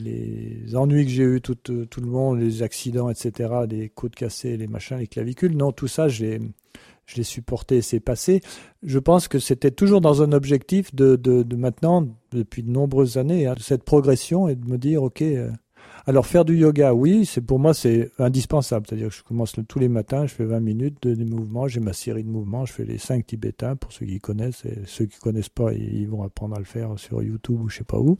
[0.00, 4.56] les ennuis que j'ai eu tout, tout le monde, les accidents, etc., les côtes cassées,
[4.56, 5.56] les machins, les clavicules.
[5.56, 6.38] Non, tout ça, je
[7.16, 8.40] l'ai supporté, c'est passé.
[8.82, 13.18] Je pense que c'était toujours dans un objectif de, de, de maintenant, depuis de nombreuses
[13.18, 15.50] années, hein, cette progression et de me dire, OK, euh,
[16.06, 18.86] alors faire du yoga, oui, c'est pour moi c'est indispensable.
[18.86, 21.92] C'est-à-dire que je commence tous les matins, je fais 20 minutes de, mouvements, j'ai ma
[21.92, 25.18] série de mouvements, je fais les 5 tibétains pour ceux qui connaissent et ceux qui
[25.18, 28.18] connaissent pas, ils vont apprendre à le faire sur YouTube ou je sais pas où.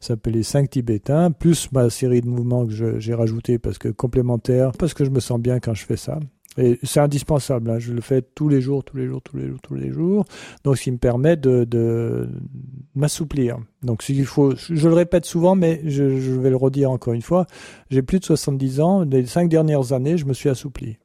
[0.00, 3.88] Ça s'appelle les 5 tibétains plus ma série de mouvements que j'ai rajouté parce que
[3.88, 6.20] complémentaire, parce que je me sens bien quand je fais ça.
[6.58, 7.70] Et c'est indispensable.
[7.70, 7.78] Hein.
[7.78, 10.24] Je le fais tous les jours, tous les jours, tous les jours, tous les jours.
[10.64, 12.28] Donc, ce qui me permet de,
[12.94, 13.58] m'assouplir.
[13.82, 17.22] Donc, ce qu'il faut, je le répète souvent, mais je, vais le redire encore une
[17.22, 17.46] fois.
[17.90, 19.02] J'ai plus de 70 ans.
[19.02, 20.96] Les cinq dernières années, je me suis assoupli.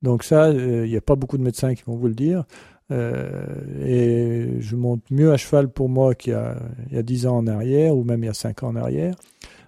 [0.00, 2.44] Donc ça, euh, il n'y a pas beaucoup de médecins qui vont vous le dire.
[2.90, 3.44] Euh,
[3.84, 6.56] et je monte mieux à cheval pour moi qu'il y a,
[6.88, 8.76] il y a 10 ans en arrière, ou même il y a 5 ans en
[8.76, 9.14] arrière.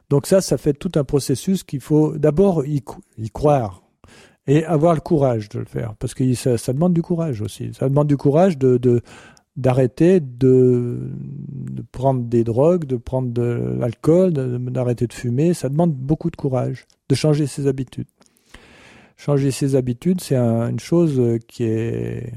[0.09, 2.83] Donc ça, ça fait tout un processus qu'il faut d'abord y
[3.33, 3.80] croire
[4.51, 7.71] et avoir le courage de le faire, parce que ça, demande du courage aussi.
[7.73, 9.01] Ça demande du courage de,
[9.55, 15.55] d'arrêter de, de, prendre des drogues, de prendre de l'alcool, d'arrêter de, fumer.
[15.55, 18.09] Ça demande beaucoup de courage, de changer ses habitudes.
[19.17, 22.33] Changer ses habitudes, c'est une chose qui est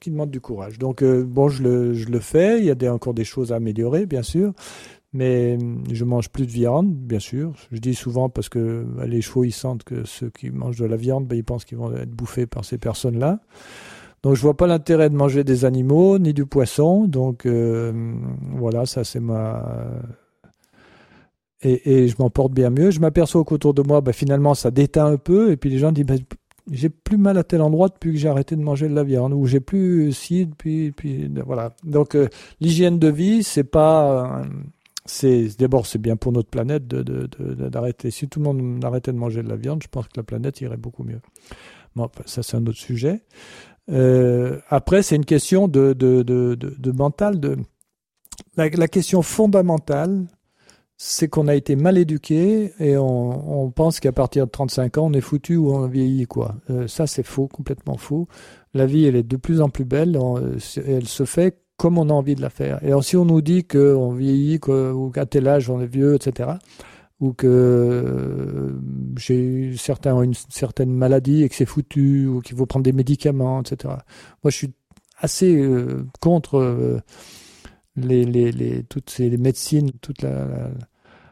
[0.00, 0.78] qui demande du courage.
[0.78, 2.58] Donc euh, bon, je le, je le fais.
[2.58, 4.54] Il y a des, encore des choses à améliorer, bien sûr,
[5.14, 7.54] mais hum, je mange plus de viande, bien sûr.
[7.72, 10.84] Je dis souvent parce que bah, les chevaux, ils sentent que ceux qui mangent de
[10.84, 13.40] la viande, bah, ils pensent qu'ils vont être bouffés par ces personnes-là.
[14.22, 17.06] Donc je vois pas l'intérêt de manger des animaux ni du poisson.
[17.06, 18.14] Donc euh,
[18.52, 20.02] voilà, ça c'est ma
[21.62, 22.90] et, et je m'en porte bien mieux.
[22.90, 25.50] Je m'aperçois qu'autour de moi, bah, finalement, ça déteint un peu.
[25.50, 26.06] Et puis les gens disent,
[26.70, 29.32] j'ai plus mal à tel endroit depuis que j'ai arrêté de manger de la viande,
[29.32, 31.74] ou j'ai plus si depuis, puis voilà.
[31.84, 32.28] Donc euh,
[32.60, 34.42] l'hygiène de vie, c'est pas
[35.06, 38.08] c'est d'abord c'est bien pour notre planète d'arrêter.
[38.08, 40.16] De, de, si tout le monde arrêtait de manger de la viande, je pense que
[40.16, 41.20] la planète irait beaucoup mieux.
[41.96, 43.22] Bon, ça c'est un autre sujet.
[43.90, 47.38] Euh, après, c'est une question de, de, de, mental.
[47.38, 47.58] De
[48.56, 50.26] la, question fondamentale,
[50.96, 55.12] c'est qu'on a été mal éduqué et on, pense qu'à partir de 35 ans, on
[55.12, 56.56] est foutu ou on vieillit, quoi.
[56.70, 58.28] Euh, ça, c'est faux, complètement faux.
[58.72, 60.18] La vie, elle est de plus en plus belle.
[60.86, 62.82] elle se fait comme on a envie de la faire.
[62.84, 66.52] Et si on nous dit qu'on vieillit, ou qu'à tel âge on est vieux, etc.,
[67.20, 68.72] ou que euh,
[69.16, 73.60] j'ai certains une certaine maladie et que c'est foutu, ou qu'il faut prendre des médicaments,
[73.60, 73.94] etc.
[74.42, 74.72] Moi, je suis
[75.18, 77.00] assez euh, contre euh,
[77.96, 80.70] les, les, les, toutes ces médecines, toute la,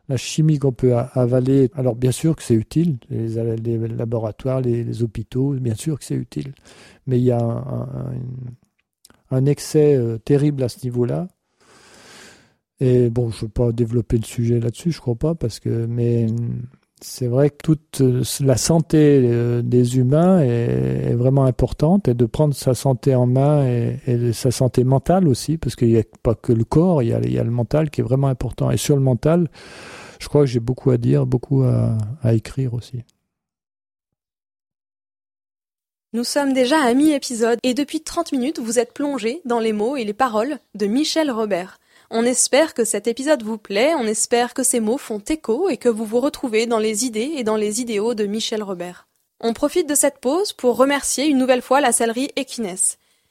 [0.09, 1.71] la, chimie qu'on peut avaler.
[1.75, 6.15] Alors, bien sûr que c'est utile, les, les laboratoires, les, hôpitaux, bien sûr que c'est
[6.15, 6.55] utile.
[7.07, 8.13] Mais il y a un, un
[9.47, 11.29] excès terrible à ce niveau-là.
[12.81, 15.87] Et bon, je ne veux pas développer le sujet là-dessus, je crois pas, parce que,
[15.87, 16.27] mais
[17.03, 22.25] c'est vrai que toute euh, la santé euh, des humains est, vraiment importante et de
[22.27, 26.35] prendre sa santé en main et, sa santé mentale aussi, parce qu'il n'y a pas
[26.35, 28.71] que le corps, il y, a, le mental qui est vraiment important.
[28.71, 29.51] Et sur le mental,
[30.21, 33.03] je crois que j'ai beaucoup à dire, beaucoup à écrire aussi.
[36.15, 39.97] Nous sommes déjà à mi-épisode et depuis 30 minutes, vous êtes plongé dans les mots
[39.97, 41.79] et les paroles de Michel Robert.
[42.11, 45.79] On espère que cet épisode vous plaît, on espère que ces mots font écho et
[45.79, 49.09] que vous vous retrouvez dans les idées et dans les idéaux de Michel Robert.
[49.41, 52.77] On profite de cette pause pour remercier une nouvelle fois la sellerie Equines.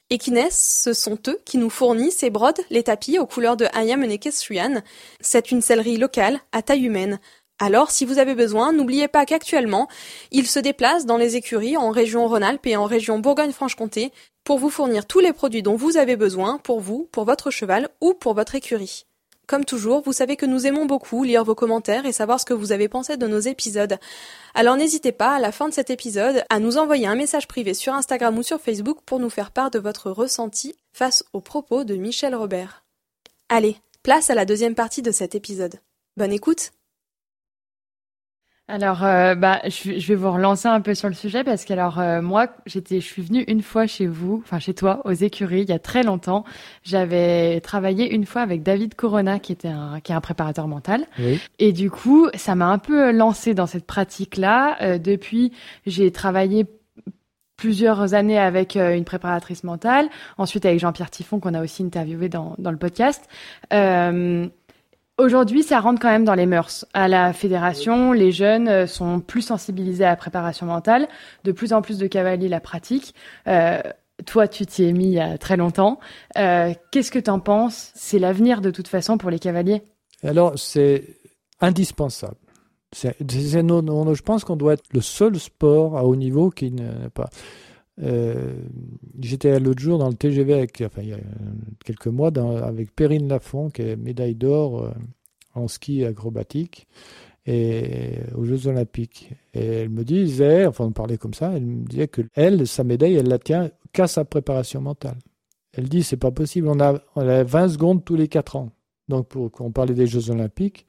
[0.10, 4.04] Equines, ce sont eux qui nous fournissent ces brodes, les tapis aux couleurs de Ayam
[4.04, 4.82] Equestrian.
[5.20, 7.20] C'est une sellerie locale, à taille humaine.
[7.64, 9.88] Alors, si vous avez besoin, n'oubliez pas qu'actuellement,
[10.32, 14.12] ils se déplacent dans les écuries en région Rhône-Alpes et en région Bourgogne-Franche-Comté
[14.44, 17.90] pour vous fournir tous les produits dont vous avez besoin pour vous, pour votre cheval
[18.02, 19.06] ou pour votre écurie.
[19.46, 22.56] Comme toujours, vous savez que nous aimons beaucoup lire vos commentaires et savoir ce que
[22.56, 24.00] vous avez pensé de nos épisodes.
[24.56, 27.76] Alors n'hésitez pas, à la fin de cet épisode, à nous envoyer un message privé
[27.76, 31.84] sur Instagram ou sur Facebook pour nous faire part de votre ressenti face aux propos
[31.84, 32.84] de Michel Robert.
[33.50, 35.76] Allez, place à la deuxième partie de cet épisode.
[36.18, 36.72] Bonne écoute
[38.72, 42.00] alors, euh, bah, je, vais vous relancer un peu sur le sujet parce que alors
[42.00, 45.64] euh, moi, j'étais, je suis venue une fois chez vous, enfin chez toi, aux écuries,
[45.64, 46.46] il y a très longtemps.
[46.84, 51.06] J'avais travaillé une fois avec David Corona, qui était un, qui est un préparateur mental.
[51.60, 54.78] Et du coup, ça m'a un peu lancé dans cette pratique-là.
[54.82, 55.52] Euh, depuis,
[55.86, 56.66] j'ai travaillé
[57.58, 60.08] plusieurs années avec une préparatrice mentale,
[60.40, 63.28] ensuite avec Jean-Pierre Tiffon qu'on a aussi interviewé dans, dans le podcast.
[63.72, 64.48] Euh,
[65.22, 66.84] Aujourd'hui, ça rentre quand même dans les mœurs.
[66.96, 71.08] À la fédération, les jeunes euh, sont plus sensibilisés à la préparation mentale.
[71.44, 73.14] De plus en plus de cavaliers la pratiquent.
[73.48, 73.80] Euh,
[74.26, 76.00] toi, tu t'y es mis il y a très longtemps.
[76.40, 77.92] Euh, qu'est-ce que tu en penses?
[77.94, 79.84] C'est l'avenir de toute façon pour les cavaliers?
[80.24, 81.04] Alors, c'est
[81.60, 82.38] indispensable.
[82.92, 87.30] C'est, je pense qu'on doit être le seul sport à haut niveau qui n'est pas.
[87.98, 91.20] J'étais l'autre jour dans le TGV avec, enfin, il y a
[91.86, 92.32] quelques mois
[92.64, 94.94] avec Perrine Lafont, qui est médaille d'or
[95.54, 96.88] en ski acrobatique
[97.46, 99.32] et aux Jeux Olympiques.
[99.54, 102.84] Et elle me disait, enfin on parlait comme ça, elle me disait que elle, sa
[102.84, 105.18] médaille, elle la tient qu'à sa préparation mentale.
[105.74, 108.72] Elle dit c'est pas possible, on a, on a 20 secondes tous les 4 ans.
[109.08, 110.86] Donc pour qu'on parlait des Jeux Olympiques,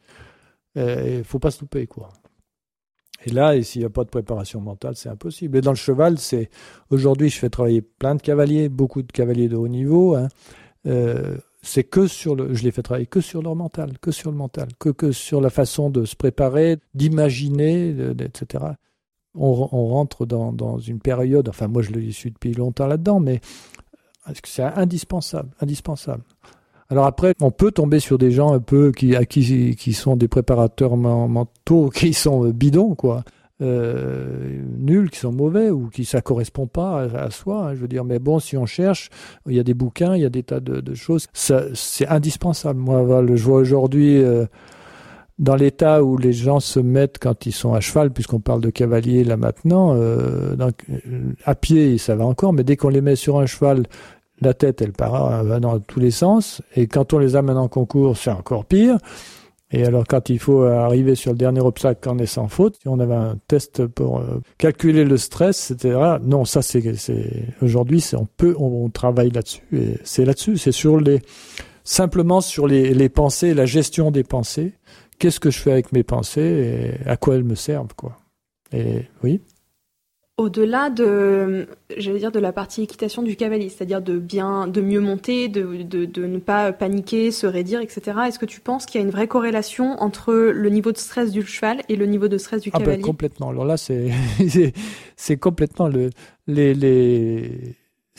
[0.77, 2.13] euh, il ne faut pas se louper quoi.
[3.25, 5.59] Et là, s'il n'y a pas de préparation mentale, c'est impossible.
[5.59, 6.51] Et dans le cheval, c'est
[6.91, 10.15] aujourd'hui, je fais travailler plein de cavaliers, beaucoup de cavaliers de haut niveau.
[10.15, 10.29] Hein.
[10.87, 14.31] Euh, c'est que sur le, je les fais travailler que sur leur mental, que sur
[14.33, 18.65] le mental, que, que sur la façon de se préparer, d'imaginer, etc.
[19.35, 23.41] On, rentre dans, dans, une période, enfin moi je le suis depuis longtemps là-dedans, mais
[24.45, 26.23] c'est indispensable, indispensable.
[26.93, 30.29] Alors après, on peut tomber sur des gens un peu qui, à qui, sont des
[30.29, 33.25] préparateurs mentaux, qui sont bidons, quoi.
[33.63, 37.69] Euh, nuls, qui sont mauvais ou qui ça correspond pas à, soi.
[37.69, 39.09] Hein, je veux dire, mais bon, si on cherche,
[39.49, 41.29] il y a des bouquins, il y a des tas de, choses.
[41.33, 42.79] C'est indispensable.
[42.79, 44.23] Moi, je vois aujourd'hui.
[44.23, 44.45] Euh,
[45.39, 48.69] dans l'état où les gens se mettent quand ils sont à cheval, puisqu'on parle de
[48.69, 50.55] cavalier là maintenant, euh,
[51.45, 53.87] à pied ça va encore, mais dès qu'on les met sur un cheval,
[54.43, 58.17] la tête elle part dans tous les sens, et quand on les amène en concours,
[58.17, 58.99] c'est encore pire.
[59.73, 62.79] Et alors, quand il faut arriver sur le dernier obstacle quand on est sans faute,
[62.85, 66.19] on avait un test pour euh, calculer le stress, etc.
[66.23, 66.83] Non, ça, c'est,
[67.63, 69.63] aujourd'hui, on peut, on, travaille là-dessus.
[69.73, 71.23] Et c'est là-dessus, c'est sur les,
[71.85, 74.75] simplement sur les, les pensées, la gestion des pensées.
[75.19, 78.19] Qu'est-ce que je fais avec mes pensées et à quoi elles me servent, quoi.
[78.73, 79.41] Et oui
[80.39, 85.01] au-delà de, j'allais dire, de la partie équitation du cavalier, c'est-à-dire de bien, de mieux
[85.01, 88.19] monter, de, de, ne pas paniquer, se raidir, etc.
[88.27, 91.33] Est-ce que tu penses qu'il y a une vraie corrélation entre le niveau de stress
[91.33, 93.03] du cheval et le niveau de stress du ah ben, cavalier?
[93.03, 93.51] Complètement.
[93.51, 94.11] Alors là, c'est,
[95.17, 96.11] c'est complètement le,
[96.47, 97.77] les, les,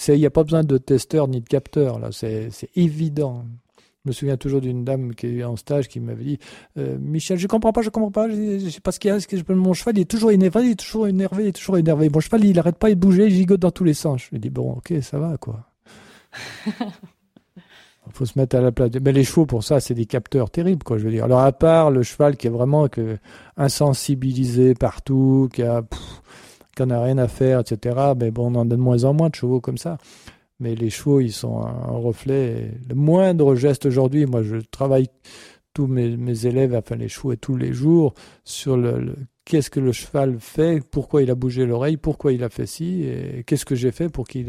[0.07, 3.45] il n'y a pas besoin de testeur ni de capteur là, c'est évident.
[4.06, 6.39] Je me souviens toujours d'une dame qui est en stage qui m'avait dit
[6.78, 9.12] euh, Michel, je comprends pas, je comprends pas, je, je sais pas ce qu'il y
[9.12, 11.47] a, ce que je, mon cheval il est toujours énervé, il est toujours énervé, il
[11.47, 12.10] est toujours énervé.
[12.10, 14.24] Mon cheval il arrête pas de bouger, il gigote dans tous les sens.
[14.24, 15.70] Je lui dis bon, ok, ça va quoi.
[16.66, 18.89] Il faut se mettre à la place.
[19.01, 20.97] Mais les chevaux, pour ça, c'est des capteurs terribles, quoi.
[20.97, 21.24] Je veux dire.
[21.24, 23.18] Alors, à part le cheval qui est vraiment que
[23.56, 25.82] insensibilisé partout, qui a,
[26.76, 28.14] qui a rien à faire, etc.
[28.20, 29.97] Mais bon, on en a de moins en moins de chevaux comme ça.
[30.60, 32.72] Mais les chevaux, ils sont un reflet.
[32.88, 35.08] Le moindre geste aujourd'hui, moi, je travaille
[35.74, 39.91] tous mes, élèves, enfin les chevaux, et tous les jours sur le qu'est-ce que le
[39.91, 43.76] cheval fait, pourquoi il a bougé l'oreille, pourquoi il a fait ci, et qu'est-ce que
[43.76, 44.45] j'ai fait pour qu'il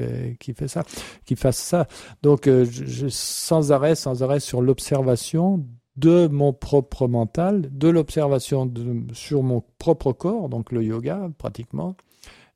[0.56, 0.84] fait ça,
[1.24, 1.88] qu'il fasse ça.
[2.22, 2.64] Donc, euh,
[3.08, 8.72] sans arrêt, sans arrêt sur l'observation de mon propre mental, de l'observation
[9.12, 11.96] sur mon propre corps, donc le yoga pratiquement,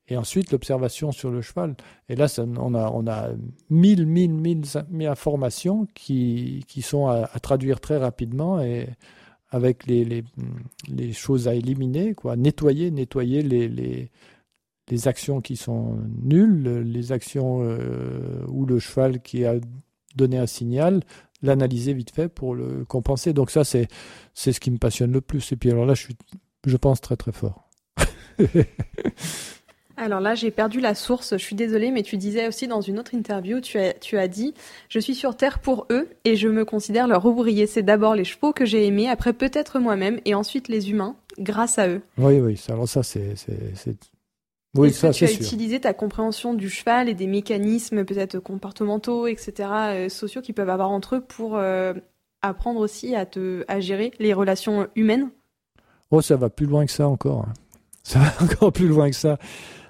[0.08, 1.76] et ensuite l'observation sur le cheval.
[2.08, 2.26] Et là,
[2.58, 3.30] on, a,
[3.70, 4.64] mille, mille, mille,
[5.06, 8.88] informations qui, sont à, traduire très rapidement et
[9.50, 10.24] avec les,
[11.12, 12.36] choses à éliminer, quoi.
[12.36, 14.10] nettoyer, nettoyer les,
[15.06, 19.56] actions qui sont nulles, les actions euh, où le cheval qui a
[20.16, 21.02] donné un signal,
[21.42, 23.34] l'analyser vite fait pour le compenser.
[23.34, 23.88] Donc ça, c'est,
[24.34, 25.52] ce qui me passionne le plus.
[25.52, 27.68] Et puis alors là, je pense, très très fort.
[30.00, 33.00] Alors là, j'ai perdu la source, je suis désolée, mais tu disais aussi dans une
[33.00, 34.54] autre interview, tu as, tu as dit
[34.88, 37.66] Je suis sur Terre pour eux et je me considère leur ouvrier.
[37.66, 41.80] C'est d'abord les chevaux que j'ai aimés, après peut-être moi-même et ensuite les humains, grâce
[41.80, 42.00] à eux.
[42.16, 43.34] Oui, oui, alors ça, c'est.
[44.76, 49.52] Oui, ça, tu as utilisé ta compréhension du cheval et des mécanismes peut-être comportementaux, etc.,
[49.58, 51.94] euh, sociaux qui peuvent avoir entre eux pour euh,
[52.42, 55.30] apprendre aussi à, te, à gérer les relations humaines?
[56.12, 57.46] Oh, ça va plus loin que ça encore.
[57.48, 57.54] Hein.
[58.04, 59.38] Ça va encore plus loin que ça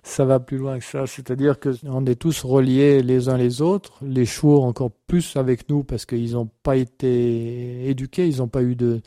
[0.02, 1.06] ça va plus loin que ça.
[1.06, 3.98] C'est-à-dire que on est tous reliés les uns les autres.
[4.02, 8.62] Les chevaux encore plus avec nous parce qu'ils n'ont pas été éduqués, ils n'ont pas
[8.62, 9.00] eu de,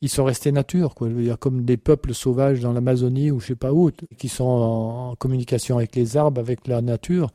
[0.00, 1.08] ils sont restés nature, quoi.
[1.08, 4.28] Je veux dire, comme des peuples sauvages dans l'Amazonie ou je sais pas où, qui
[4.28, 7.30] sont en communication avec les arbres, avec la nature.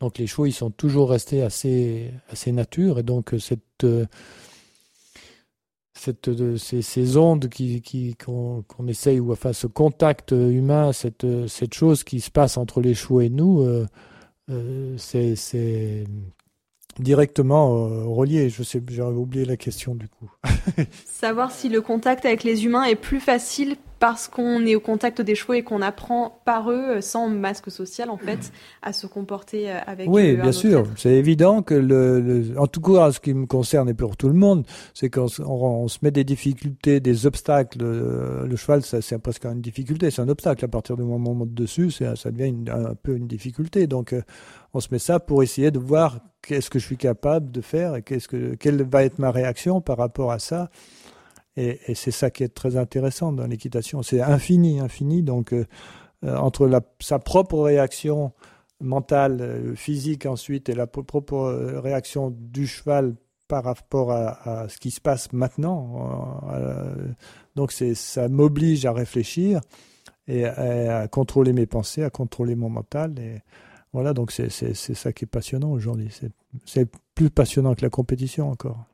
[0.00, 2.98] Donc les chevaux, ils sont toujours restés assez, assez nature.
[2.98, 3.86] Et donc cette,
[5.98, 12.04] cette, ces, ces, ondes qui, qu'on, essaye, ou enfin ce contact humain, cette, cette chose
[12.04, 13.86] qui se passe entre les chevaux et nous, euh,
[14.50, 16.04] euh, c'est,
[16.98, 18.48] directement euh, relié.
[18.50, 20.30] J'avais oublié la question du coup.
[21.06, 25.20] Savoir si le contact avec les humains est plus facile parce qu'on est au contact
[25.20, 29.70] des chevaux et qu'on apprend par eux, sans masque social en fait, à se comporter
[29.70, 30.86] euh, avec Oui, bien sûr.
[30.96, 34.34] C'est évident que, le, en tout cas, ce qui me concerne et pour tout le
[34.34, 37.78] monde, c'est quand on, se met des difficultés, des obstacles.
[37.82, 40.64] Euh, le cheval, ça, c'est presque une difficulté, c'est un obstacle.
[40.64, 43.86] À partir du moment où on monte dessus, ça devient un peu une difficulté.
[43.86, 44.22] Donc, euh,
[44.74, 47.96] on se met ça pour essayer de voir qu'est-ce que je suis capable de faire
[47.96, 50.70] et qu'est-ce que, quelle va être ma réaction par rapport à ça.
[51.58, 54.02] Et, c'est ça qui est très intéressant dans l'équitation.
[54.02, 55.24] C'est infini, infini.
[55.24, 55.66] Donc, euh,
[56.24, 58.32] euh, entre sa propre réaction
[58.80, 63.16] mentale, euh, physique ensuite, et la propre réaction du cheval
[63.48, 66.42] par rapport à, ce qui se passe maintenant.
[67.56, 69.60] donc, ça m'oblige à réfléchir
[70.26, 73.18] et à, contrôler mes pensées, à contrôler mon mental.
[73.18, 73.40] Et
[73.94, 76.14] voilà, donc c'est ça qui est passionnant aujourd'hui.
[76.66, 78.84] C'est plus passionnant que la compétition encore.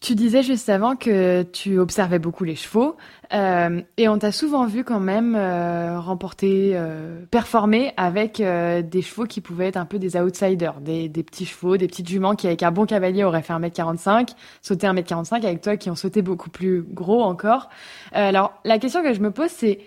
[0.00, 2.96] Tu disais juste avant que tu observais beaucoup les chevaux
[3.32, 9.24] euh, et on t'a souvent vu quand même euh, remporter, euh, performer avec des chevaux
[9.24, 12.62] qui pouvaient être un peu des outsiders, des, petits chevaux, des petites juments qui avec
[12.62, 14.28] un bon cavalier auraient fait 1m45,
[14.62, 17.68] sauté 1m45 avec toi qui ont sauté beaucoup plus gros encore.
[18.12, 19.80] alors la question que je me pose c'est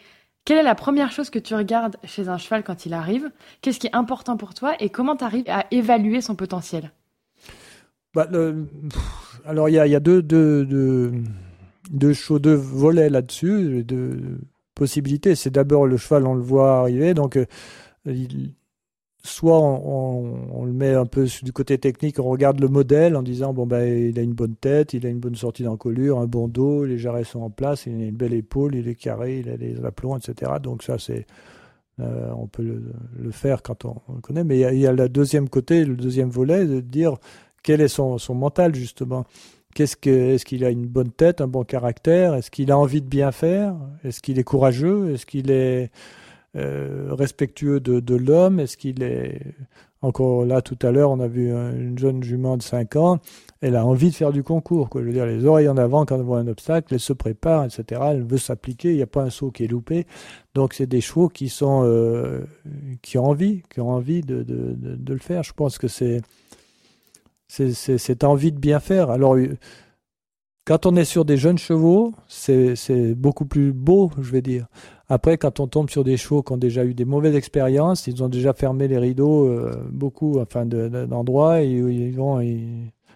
[0.44, 3.32] quelle est la première chose que tu regardes chez un cheval quand il arrive?
[3.62, 4.76] Qu'est-ce qui est important pour toi?
[4.80, 6.92] Et comment tu arrives à évaluer son potentiel?
[8.14, 8.28] Bah,
[9.48, 11.14] alors il y a, deux, deux, deux,
[11.90, 14.40] deux, volets là-dessus, deux
[14.76, 15.36] possibilités.
[15.36, 17.46] C'est d'abord le cheval, on le voit arriver, donc euh,
[19.24, 23.54] soit on, le met un peu du côté technique, on regarde le modèle en disant
[23.54, 26.50] bon ben il a une bonne tête, il a une bonne sortie d'encolure, un bon
[26.50, 29.50] dos, les jarrets sont en place, il a une belle épaule, il est carré, il
[29.50, 30.52] a des aplombs, etc.
[30.62, 31.26] Donc ça c'est
[32.00, 32.64] euh, on peut
[33.18, 35.50] le, faire quand on, le connaît, mais il y, a, il y, a, le deuxième
[35.50, 37.18] côté, le deuxième volet de dire
[37.68, 39.26] quel est son, son mental justement?
[39.76, 42.34] Qu'est-ce que, est-ce qu'il a une bonne tête, un bon caractère?
[42.34, 43.76] Est-ce qu'il a envie de bien faire?
[44.06, 45.12] Est-ce qu'il est courageux?
[45.12, 45.92] Est-ce qu'il est
[46.56, 48.62] euh, respectueux de, de l'homme?
[48.62, 49.42] Est-ce qu'il est
[50.02, 53.20] encore là tout à l'heure, on a vu une jeune jument de 5 ans,
[53.60, 54.88] elle a envie de faire du concours.
[54.96, 57.66] Je veux dire, les oreilles en avant quand elle voit un obstacle, elle se prépare,
[57.66, 58.02] etc.
[58.12, 60.06] Elle veut s'appliquer, il n'y a pas un saut qui est loupé.
[60.54, 62.46] Donc c'est des chevaux qui sont euh,
[63.02, 65.44] qui ont envie, qui ont envie de, de, de le faire.
[65.44, 66.22] Je pense que c'est
[67.48, 69.10] C'est cette envie de bien faire.
[69.10, 69.58] Alors, euh,
[70.66, 74.68] quand on est sur des jeunes chevaux, c'est beaucoup plus beau, je vais dire.
[75.08, 78.22] Après, quand on tombe sur des chevaux qui ont déjà eu des mauvaises expériences, ils
[78.22, 82.42] ont déjà fermé les rideaux euh, beaucoup, enfin, d'endroits, et ils vont,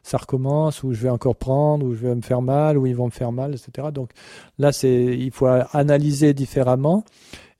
[0.01, 2.95] ça recommence, ou je vais encore prendre, ou je vais me faire mal, ou ils
[2.95, 3.89] vont me faire mal, etc.
[3.93, 4.11] Donc
[4.57, 7.03] là, c'est, il faut analyser différemment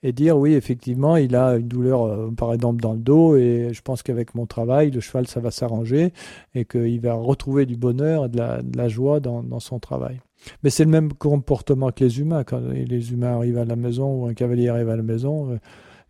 [0.04, 3.70] et dire oui, effectivement, il a une douleur, euh, par exemple, dans le dos, et
[3.72, 6.14] je pense qu'avec mon travail, le cheval, ça va s'arranger,
[6.56, 10.20] et qu'il va retrouver du bonheur et de la, joie dans, son travail.
[10.64, 12.44] Mais c'est le même comportement que les humains.
[12.44, 15.58] Quand les humains arrivent à la maison, ou un cavalier arrive à la maison, euh,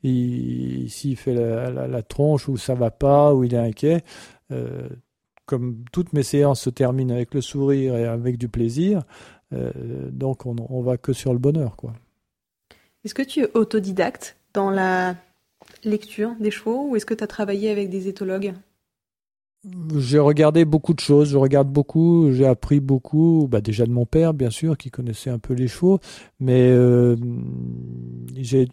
[0.03, 4.03] s'il fait la, tronche, ou ça va pas, ou il est inquiet,
[4.51, 4.87] euh,
[5.45, 9.03] comme toutes mes séances se terminent avec le sourire et avec du plaisir,
[10.13, 11.93] donc on, on va que sur le bonheur, quoi.
[13.03, 15.15] Est-ce que tu es autodidacte dans la
[15.83, 18.53] lecture des chevaux ou est-ce que tu as travaillé avec des éthologues?
[19.95, 24.07] J'ai regardé beaucoup de choses, je regarde beaucoup, j'ai appris beaucoup, bah déjà de mon
[24.07, 25.99] père bien sûr, qui connaissait un peu les chevaux,
[26.39, 27.15] mais euh,
[28.35, 28.67] j'ai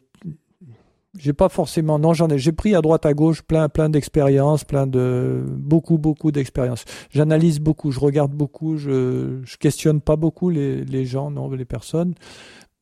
[1.19, 4.65] j'ai pas forcément non j'en ai j'ai pris à droite à gauche plein plein d'expériences
[4.65, 6.85] plein de beaucoup beaucoup d'expériences.
[7.11, 7.91] J'analyse beaucoup.
[7.91, 8.77] Je regarde beaucoup.
[8.79, 12.15] Je je questionne pas beaucoup les, les gens non les personnes.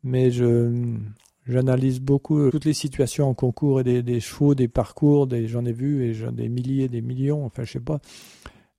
[0.04, 0.70] Mais je
[1.48, 5.64] J'analyse beaucoup euh, toutes les situations en concours et des, chevaux, des parcours, des, j'en
[5.64, 8.00] ai vu des milliers, des millions, enfin je sais pas.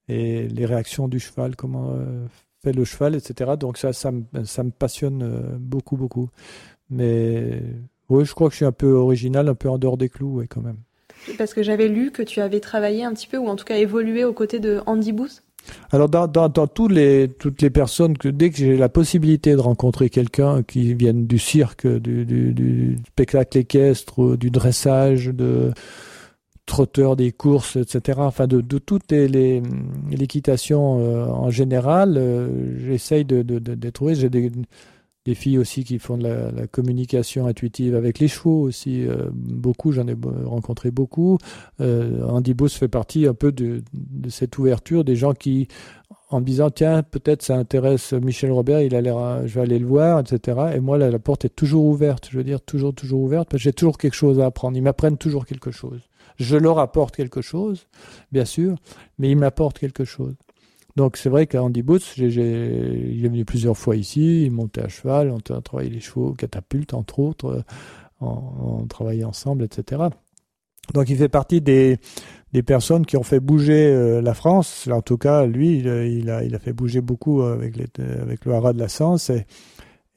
[0.09, 2.25] Et les réactions du cheval, comment euh,
[2.63, 3.51] fait le cheval, etc.
[3.57, 6.29] Donc ça, ça me, ça me passionne euh, beaucoup, beaucoup.
[6.89, 7.61] Mais
[8.09, 10.35] oui, je crois que je suis un peu original, un peu en dehors des clous,
[10.37, 10.79] ouais, quand même.
[11.37, 13.77] Parce que j'avais lu que tu avais travaillé un petit peu, ou en tout cas
[13.77, 15.43] évolué aux côtés de Andy Booth?
[15.91, 19.53] Alors dans, dans, dans tous les, toutes les personnes que dès que j'ai la possibilité
[19.53, 25.71] de rencontrer quelqu'un qui vienne du cirque, du, spectacle équestre, du dressage, de
[26.65, 28.19] trotteur des courses, etc.
[28.21, 29.61] Enfin de, de toutes les
[30.11, 34.15] l'équitation euh, en général, euh, j'essaye de, de, de, trouver.
[34.15, 34.51] J'ai des
[35.27, 39.05] des filles aussi qui font de la, communication intuitive avec les chevaux aussi.
[39.05, 40.15] Euh, beaucoup, j'en ai
[40.45, 41.37] rencontré beaucoup.
[41.81, 43.83] Euh, Andy Booth fait partie un peu de,
[44.29, 45.67] cette ouverture des gens qui,
[46.29, 49.79] en me disant tiens peut-être ça intéresse Michel Robert, il a l'air, je vais aller
[49.79, 50.57] le voir, etc.
[50.75, 52.29] Et moi la porte est toujours ouverte.
[52.31, 54.77] Je veux dire toujours toujours ouverte parce que j'ai toujours quelque chose à apprendre.
[54.77, 55.99] Ils m'apprennent toujours quelque chose.
[56.37, 57.87] Je leur apporte quelque chose,
[58.31, 58.75] bien sûr,
[59.19, 60.35] mais ils m'apportent quelque chose.
[60.97, 65.29] Donc c'est vrai qu'Andy Boots, il est venu plusieurs fois ici, il montait à cheval,
[65.29, 67.61] on a travaillé les chevaux, catapulte entre autres, euh,
[68.19, 70.05] on, travaillait ensemble, etc.
[70.95, 71.99] Donc il fait partie des,
[72.65, 74.89] personnes qui ont fait bouger euh, la France.
[74.91, 77.85] En tout cas, lui, il, a, fait bouger beaucoup avec, les,
[78.19, 79.29] avec le haras de la Sens.
[79.29, 79.45] Et,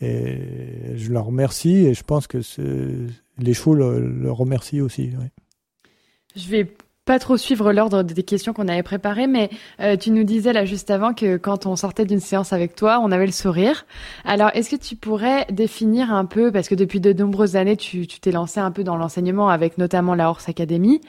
[0.01, 2.39] je le remercie et je pense que
[3.37, 5.11] les chevaux le, remercient aussi.
[6.35, 6.73] Je vais
[7.11, 9.51] pas trop suivre l'ordre des questions qu'on avait préparées, mais
[9.81, 13.01] euh, tu nous disais là juste avant que quand on sortait d'une séance avec toi,
[13.03, 13.85] on avait le sourire.
[14.25, 18.07] Alors, est-ce que tu pourrais définir un peu, parce que depuis de nombreuses années, tu
[18.07, 21.01] t'es lancé un peu dans l'enseignement avec notamment la Horse Academy.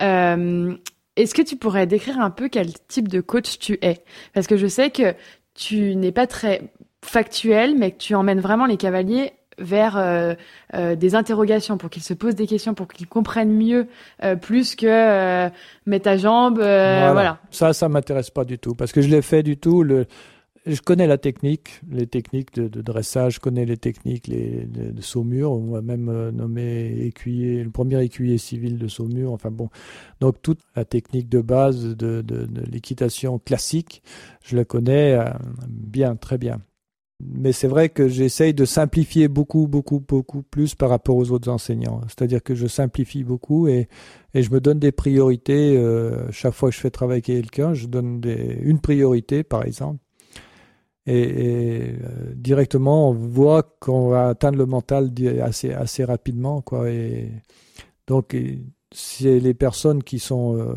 [0.00, 0.74] Euh,
[1.16, 4.02] est-ce que tu pourrais décrire un peu quel type de coach tu es?
[4.32, 5.14] Parce que je sais que
[5.52, 6.72] tu n'es pas très
[7.04, 10.34] factuel, mais que tu emmènes vraiment les cavaliers vers euh,
[10.74, 13.86] euh, des interrogations, pour qu'ils se posent des questions, pour qu'ils comprennent mieux,
[14.24, 15.50] euh, plus que
[15.86, 17.38] mets ta jambe, voilà.
[17.50, 19.82] Ça, ça m'intéresse pas du tout, parce que je l'ai fait du tout.
[19.82, 20.06] Le,
[20.66, 25.52] je connais la technique, les techniques de, dressage, je connais les techniques les, de Saumur.
[25.52, 29.32] On m'a même nommé écuyer, le premier écuyer civil de Saumur.
[29.32, 29.68] Enfin bon,
[30.20, 34.02] donc toute la technique de base de, de l'équitation classique,
[34.44, 35.18] je la connais
[35.68, 36.60] bien, très bien
[37.22, 41.48] mais c'est vrai que j'essaye de simplifier beaucoup, beaucoup, beaucoup plus par rapport aux autres
[41.48, 42.00] enseignants.
[42.08, 43.88] C'est-à-dire que je simplifie beaucoup et,
[44.34, 45.76] et je me donne des priorités.
[45.76, 48.20] Euh, chaque fois que je fais travailler quelqu'un, je donne
[48.62, 49.98] une priorité, par exemple.
[51.06, 55.10] Et, et euh, directement, on voit qu'on va atteindre le mental
[55.42, 56.62] assez, assez rapidement.
[56.62, 56.90] Quoi.
[56.90, 57.30] Et
[58.06, 58.36] donc,
[58.92, 60.56] c'est les personnes qui sont...
[60.56, 60.74] Euh,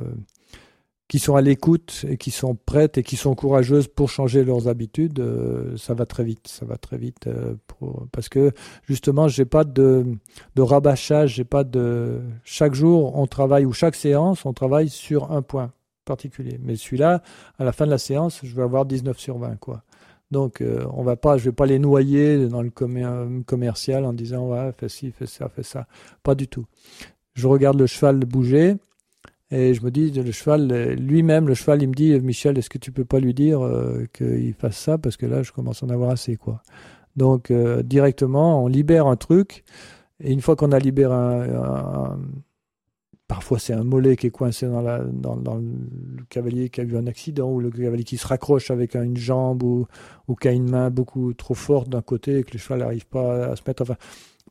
[1.13, 4.67] qui sont à l'écoute et qui sont prêtes et qui sont courageuses pour changer leurs
[4.67, 7.53] habitudes, euh, ça va très vite, ça va très vite euh,
[8.11, 8.51] parce que
[8.87, 10.07] justement j'ai pas de,
[10.55, 15.31] de rabâchage, j'ai pas de chaque jour on travaille ou chaque séance on travaille sur
[15.31, 15.71] un point
[16.03, 16.59] particulier.
[16.63, 17.21] Mais celui-là,
[17.59, 19.83] à la fin de la séance, je vais avoir 19 sur 20 quoi.
[20.31, 24.47] Donc euh, on va pas, je vais pas les noyer dans le commercial en disant
[24.47, 25.85] ouais fais ci, fais ça, fais ça,
[26.23, 26.65] pas du tout.
[27.35, 28.77] Je regarde le cheval bouger
[29.53, 32.79] et je me dis, le cheval, lui-même, le cheval, il me dit, Michel, est-ce que
[32.79, 34.97] tu peux pas lui dire euh, qu'il fasse ça?
[34.97, 36.63] Parce que là, je commence à en avoir assez, quoi.
[37.15, 39.63] Donc euh, directement, on libère un truc,
[40.19, 42.17] et une fois qu'on a libéré un,
[43.27, 46.97] Parfois, c'est un mollet qui est coincé dans, la, dans, le cavalier qui a eu
[46.97, 49.87] un accident, ou le cavalier qui se raccroche avec une jambe, ou,
[50.27, 53.07] ou qui a une main beaucoup trop forte d'un côté et que le cheval n'arrive
[53.07, 53.81] pas à se mettre.
[53.83, 53.95] Enfin,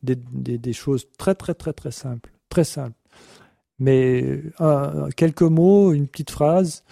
[0.01, 2.31] des, des, des, choses très, très, très, très simples.
[2.49, 2.97] Très simples.
[3.79, 6.83] Mais euh, quelques mots, une petite phrase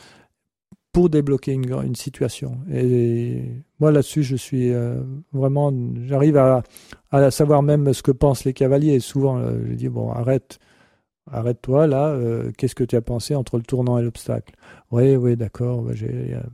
[0.91, 2.57] pour débloquer une, situation.
[2.71, 3.43] Et
[3.79, 5.01] moi, là-dessus, je suis euh,
[5.32, 5.73] vraiment.
[6.05, 6.63] J'arrive à,
[7.11, 8.99] à, savoir même ce que pensent les cavaliers.
[8.99, 10.59] souvent, euh, je dis bon, arrête
[11.32, 12.17] Arrête-toi là,
[12.57, 14.55] qu'est-ce que tu as pensé entre le tournant et l'obstacle?
[14.89, 15.93] Oui, oui, d'accord, bah,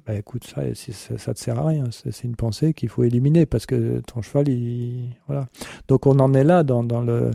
[0.06, 3.46] bah, écoute, ça, ça, ça te sert à rien, c'est une pensée qu'il faut éliminer
[3.46, 5.16] parce que ton cheval, il.
[5.26, 5.48] Voilà.
[5.88, 7.32] Donc on en est là dans, dans le,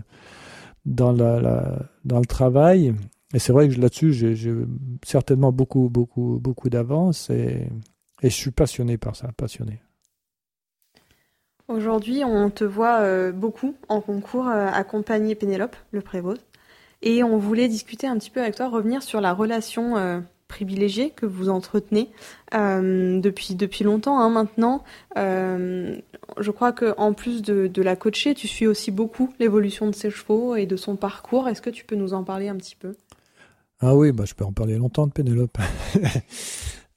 [0.84, 2.94] dans, la, dans le travail.
[3.34, 4.52] Et c'est vrai que là-dessus, j'ai
[5.04, 7.68] certainement beaucoup, beaucoup, beaucoup d'avance et,
[8.22, 9.82] je suis passionné par ça, passionné.
[11.66, 16.40] Aujourd'hui, on te voit euh, beaucoup en concours euh, accompagner Pénélope, le prévost.
[17.00, 20.22] Et on voulait discuter un petit peu avec toi, revenir sur la relation
[20.52, 22.10] euh, privilégiée que vous entretenez
[22.54, 24.84] euh, depuis, depuis longtemps hein, maintenant.
[25.16, 25.96] Euh,
[26.38, 30.56] je crois qu'en plus de, la coacher, tu suis aussi beaucoup l'évolution de ses chevaux
[30.56, 31.48] et de son parcours.
[31.48, 32.94] Est-ce que tu peux nous en parler un petit peu?
[33.80, 35.58] Ah oui, bah, je peux en parler longtemps de Pénélope.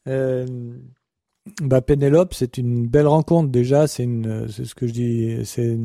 [1.61, 3.87] bah, Pénélope, c'est une belle rencontre déjà.
[3.87, 5.45] C'est ce que je dis.
[5.45, 5.77] C'est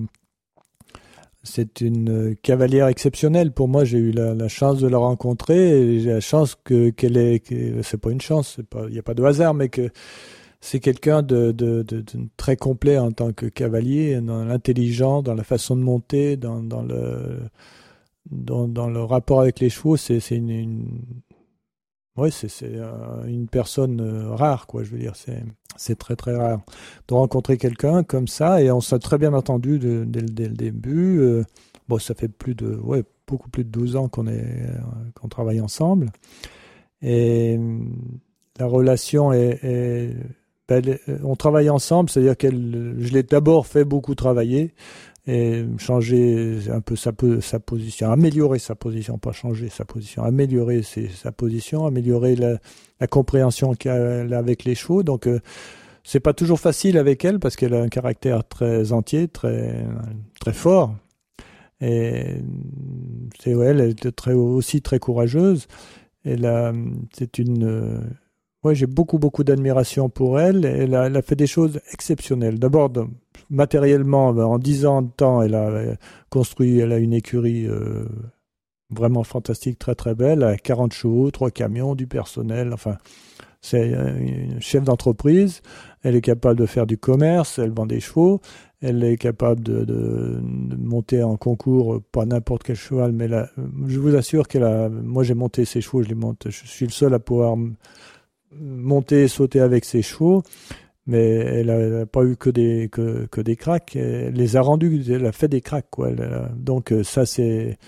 [1.42, 3.52] c'est une cavalière exceptionnelle.
[3.52, 7.42] Pour moi, j'ai eu la, chance de la rencontrer j'ai la chance que qu'elle est.
[7.82, 9.90] c'est pas une chance, il n'y a pas de hasard, mais que
[10.60, 11.84] c'est quelqu'un de, de,
[12.36, 16.82] très complet en tant que cavalier, dans l'intelligence, dans la façon de monter, dans, dans
[16.82, 17.40] le
[18.30, 19.96] dans, le rapport avec les chevaux.
[19.96, 21.00] C'est une, une,
[22.16, 22.48] oui, c'est
[23.26, 24.82] une personne euh, rare, quoi.
[24.82, 25.14] Je veux dire,
[25.76, 26.60] c'est très très rare
[27.08, 31.20] de rencontrer quelqu'un comme ça et on s'est très bien entendu dès, le début.
[31.20, 31.44] Euh,
[31.88, 34.68] bon, ça fait plus de, ouais, beaucoup plus de 12 ans qu'on euh,
[35.30, 36.10] travaille ensemble
[37.00, 37.58] et
[38.58, 40.14] la relation est,
[41.24, 44.74] on travaille ensemble, c'est-à-dire qu'elle, je l'ai d'abord fait beaucoup travailler
[45.26, 51.32] et changer un peu sa, position, améliorer sa position, pas changer sa position, améliorer sa
[51.32, 52.58] position, améliorer la,
[53.08, 55.02] compréhension qu'elle a avec les chevaux.
[55.02, 55.40] Donc euh,
[56.04, 59.84] c'est pas toujours facile avec elle parce qu'elle a un caractère très entier, très
[60.40, 60.94] très fort.
[61.82, 62.36] Et
[63.38, 65.66] c'est ouais, elle est très, aussi très courageuse.
[66.24, 66.72] Et là,
[67.12, 68.00] c'est une
[68.62, 70.66] Ouais, j'ai beaucoup, beaucoup d'admiration pour elle.
[70.66, 72.58] Elle a, elle a, fait des choses exceptionnelles.
[72.58, 72.90] D'abord,
[73.50, 75.94] matériellement, ben, en 10 ans de temps, elle a euh,
[76.30, 78.06] construit, elle a une écurie euh,
[78.90, 82.72] vraiment fantastique, très, très belle, avec 40 chevaux, 3 camions, du personnel.
[82.72, 82.96] Enfin,
[83.60, 85.62] c'est euh, une chef d'entreprise.
[86.02, 88.40] Elle est capable de faire du commerce, elle vend des chevaux.
[88.80, 90.40] Elle est capable de,
[90.78, 93.28] monter en concours, pas n'importe quel cheval, mais
[93.86, 94.88] je vous assure qu'elle a.
[94.88, 96.46] Moi, j'ai monté ses chevaux, je les monte.
[96.48, 97.58] Je suis le seul à pouvoir
[98.58, 100.42] monter et sauter avec ses chevaux,
[101.10, 103.96] mais elle n'a pas eu que des, que, que, des cracks.
[103.96, 105.90] Elle les a rendus, elle a fait des cracks.
[105.90, 106.10] Quoi.
[106.56, 107.78] donc euh, ça, c'est...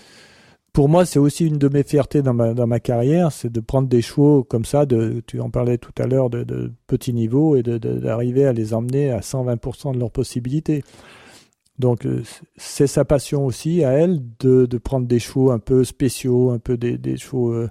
[0.73, 3.59] Pour moi, c'est aussi une de mes fiertés dans ma, dans ma carrière, c'est de
[3.59, 7.13] prendre des chevaux comme ça, de, tu en parlais tout à l'heure, de, de petit
[7.13, 10.83] niveau, et d'arriver de, à les emmener à 120% de leurs possibilités.
[11.79, 12.23] Donc euh,
[12.57, 16.59] c'est sa passion aussi à elle de, de prendre des chevaux un peu spéciaux, un
[16.59, 17.69] peu des, des chevaux euh,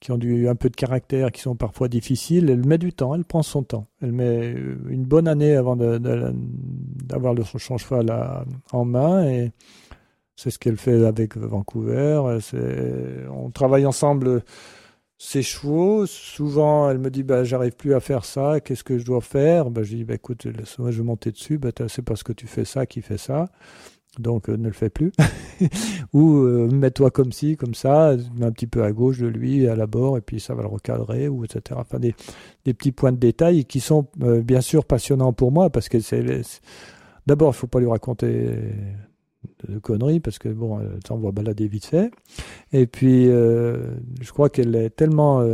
[0.00, 2.50] qui ont du, un peu de caractère, qui sont parfois difficiles.
[2.50, 3.86] Elle met du temps, elle prend son temps.
[4.02, 4.54] Elle met
[4.88, 9.52] une bonne année avant d'avoir le son cheval en main et
[10.36, 12.22] c'est ce qu'elle fait avec Vancouver.
[13.30, 14.42] On travaille ensemble
[15.18, 16.06] ses chevaux.
[16.06, 19.70] Souvent, elle me dit bah, J'arrive plus à faire ça, qu'est-ce que je dois faire?
[19.70, 22.64] Bah, Je dis bah, Écoute, je vais monter dessus, bah, c'est parce que tu fais
[22.64, 23.48] ça qui fait ça
[24.18, 25.12] donc euh, ne le fais plus.
[26.12, 29.76] ou euh, mets-toi comme ci, comme ça, un petit peu à gauche de lui, à
[29.76, 31.80] la bord, et puis ça va le recadrer, ou etc.
[31.80, 32.14] Enfin, des,
[32.64, 36.42] petits points de détail qui sont euh, bien sûr passionnants pour moi, parce que c'est...
[37.26, 38.48] D'abord, il faut pas lui raconter
[39.68, 42.10] de conneries, parce que bon, on va balader vite fait.
[42.72, 45.46] Et puis, je crois qu'elle est tellement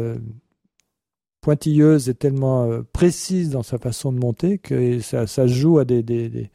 [1.41, 6.49] pointilleuse et tellement précise dans sa façon de monter que ça, joue à des, des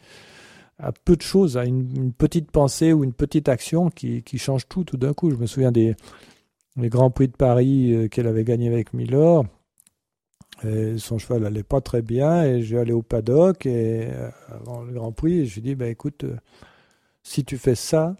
[0.79, 4.67] à peu de choses, à une, petite pensée ou une petite action qui, qui change
[4.67, 5.29] tout tout d'un coup.
[5.29, 5.95] Je me souviens des,
[6.77, 9.45] les Grands Prix de Paris euh, qu'elle avait gagné avec Milor.
[10.63, 14.29] Et son cheval n'allait pas très bien et je vais aller au paddock et euh,
[14.49, 16.35] avant le Grand Prix, je lui dis bah écoute, euh,
[17.23, 18.17] si tu fais ça,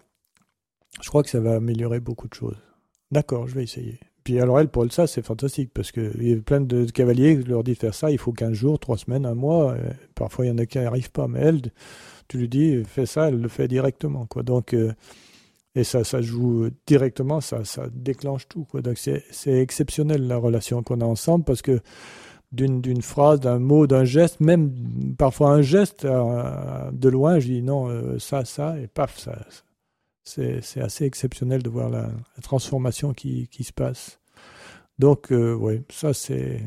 [1.01, 2.57] je crois que ça va améliorer beaucoup de choses.
[3.12, 3.99] D'accord, je vais essayer.
[4.38, 7.63] Alors elle, pour ça, c'est fantastique parce qu'il y a plein de cavaliers, je leur
[7.63, 9.75] dis faire ça, il faut 15 jours, 3 semaines, un mois.
[10.15, 11.61] parfois, il y en a qui n'y arrivent pas, mais elle,
[12.27, 14.43] tu lui dis fais ça, elle le fait directement quoi.
[14.43, 14.93] Donc euh,
[15.75, 17.61] et ça, ça joue directement, ça,
[17.91, 18.65] déclenche tout.
[18.65, 18.82] Quoi.
[18.82, 21.80] Donc c'est, exceptionnel la relation qu'on a ensemble parce que
[22.51, 24.73] d'une, phrase, d'un mot, d'un geste, même
[25.17, 29.38] parfois un geste euh, de loin, je dis non, euh, ça, ça, et paf, ça.
[30.30, 34.19] C'est assez exceptionnel de voir la, la transformation qui, qui, se passe.
[34.99, 36.61] Donc, euh, oui, ça c'est,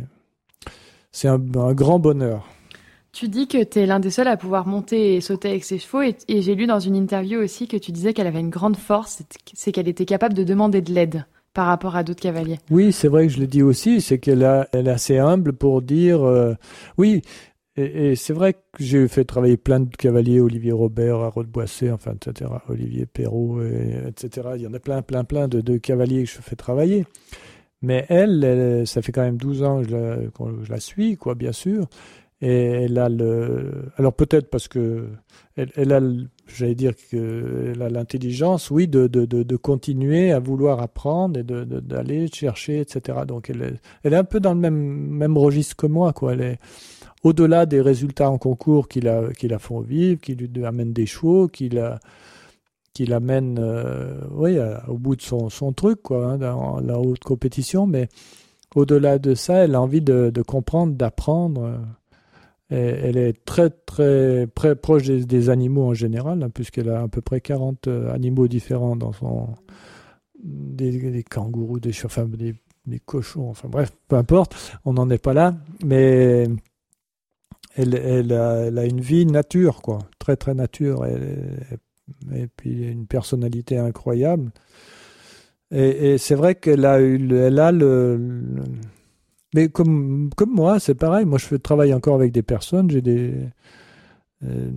[1.25, 2.49] un, un grand bonheur.
[3.13, 5.79] Tu dis que tu es l'un des seuls à pouvoir monter et sauter avec ses
[5.79, 8.77] chevaux et, j'ai lu dans une interview aussi que tu disais qu'elle avait une grande
[8.77, 9.23] force,
[9.55, 12.59] c'est qu'elle était capable de demander de l'aide par rapport à d'autres cavaliers.
[12.71, 15.83] Oui, c'est vrai que je le dis aussi, c'est qu'elle elle est assez humble pour
[15.83, 16.55] dire euh,
[16.97, 17.23] oui.
[17.77, 22.13] Et, c'est vrai que j'ai fait travailler plein de cavaliers, Olivier Robert, Harold Boisset, enfin,
[22.15, 24.51] etc., Olivier Perrault, etc.
[24.57, 27.07] Il y en a plein, plein, plein de, cavaliers que je fais travailler.
[27.81, 29.89] Mais elle, ça fait quand même 12 ans que
[30.65, 31.89] je la, suis, quoi, bien sûr.
[32.43, 33.93] Et elle a le.
[33.97, 35.09] Alors peut-être parce que
[35.57, 36.01] elle, elle a,
[36.49, 41.45] j'allais dire qu'elle a l'intelligence, oui, de, de, de, de, continuer à vouloir apprendre et
[41.45, 43.21] d'aller chercher, etc.
[43.29, 46.33] Donc elle est, elle est un peu dans le même, même registre que moi, quoi.
[46.33, 46.59] Elle est
[47.23, 51.07] au-delà des résultats en concours qui la, qui la font vivre, qui lui amènent des
[51.07, 52.01] chevaux, qui la,
[52.99, 54.59] l'amène, euh, oui,
[54.89, 57.87] au bout de son, son truc, quoi, hein, dans la haute compétition.
[57.87, 58.09] Mais
[58.75, 61.81] au-delà de ça, elle a envie de, comprendre, d'apprendre
[62.75, 67.21] elle est très très très proche des, animaux en général, hein, puisqu'elle a à peu
[67.21, 69.49] près 40 euh, animaux différents dans son
[70.43, 72.55] des, kangourous, des enfin des,
[72.87, 75.55] des, cochons, enfin bref, peu importe, on n'en est pas là,
[75.85, 76.47] mais
[77.77, 84.51] elle, a, une vie nature, quoi, très très nature, et puis une personnalité incroyable.
[85.71, 88.19] Et, c'est vrai qu'elle a elle a le
[89.55, 91.27] mais comme, moi, c'est pareil.
[91.27, 92.91] Moi, je fais travailler encore avec des personnes.
[92.91, 93.35] J'ai des.
[94.45, 94.71] Euh,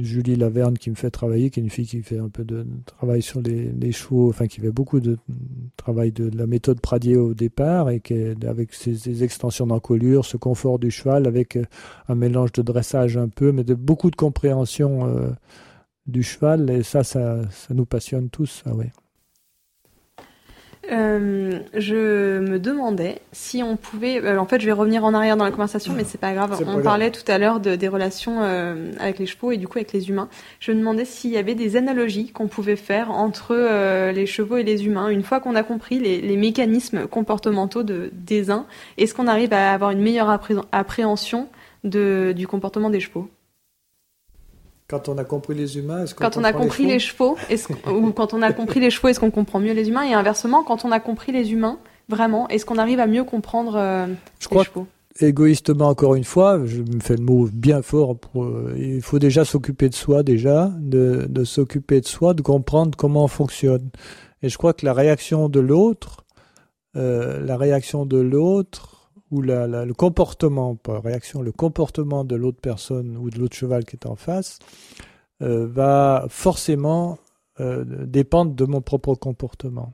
[0.00, 2.66] Julie Laverne qui me fait travailler, qui est une fille qui fait un peu de
[2.86, 5.18] travail sur les, chevaux, enfin qui fait beaucoup de
[5.76, 10.36] travail de, la méthode Pradier au départ et qui est, avec ses, extensions d'encolure, ce
[10.36, 11.64] confort du cheval, avec euh,
[12.08, 15.30] un mélange de dressage un peu, mais de beaucoup de compréhension euh,
[16.06, 16.70] du cheval.
[16.70, 18.62] Et ça, ça, ça nous passionne tous.
[18.66, 18.92] Ah ouais.
[20.90, 24.22] Euh, je me demandais si on pouvait.
[24.22, 26.60] Euh, en fait, je vais revenir en arrière dans la conversation, mais c'est pas grave.
[26.66, 29.78] On parlait tout à l'heure de, des relations euh, avec les chevaux et du coup
[29.78, 30.28] avec les humains.
[30.58, 33.54] Je me demandais s'il y avait des analogies qu'on pouvait faire entre
[34.12, 35.08] les chevaux et les humains.
[35.08, 38.66] Une fois qu'on a compris les, les, mécanismes comportementaux de, des uns,
[38.98, 40.30] est-ce qu'on arrive à avoir une meilleure
[40.72, 41.48] appréhension
[41.84, 43.28] de, du comportement des chevaux?
[44.92, 47.38] Quand on a compris les humains, est-ce qu'on Quand on a compris les chevaux,
[47.90, 50.02] ou quand on a compris les chevaux, est-ce qu'on comprend mieux les humains?
[50.02, 51.78] Et inversement, quand on a compris les humains,
[52.10, 54.06] vraiment, est-ce qu'on arrive à mieux comprendre euh,
[54.38, 54.86] je les crois chevaux
[55.18, 58.18] Égoïstement, encore une fois, je me fais le mot bien fort.
[58.18, 62.42] Pour, euh, il faut déjà s'occuper de soi, déjà, de, de s'occuper de soi, de
[62.42, 63.88] comprendre comment on fonctionne.
[64.42, 66.24] Et je crois que la réaction de l'autre,
[66.96, 69.01] euh, la réaction de l'autre,
[69.40, 73.96] la, le comportement, pas réaction, le comportement de l'autre personne ou de l'autre cheval qui
[73.96, 74.58] est en face
[75.42, 77.18] euh, va forcément
[77.60, 79.92] euh, dépendre de mon propre comportement.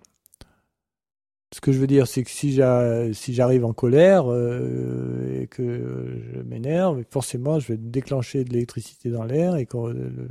[1.54, 6.42] Ce que je veux dire, c'est que si j'arrive en colère euh, et que je
[6.42, 9.78] m'énerve, forcément, je vais déclencher de l'électricité dans l'air et que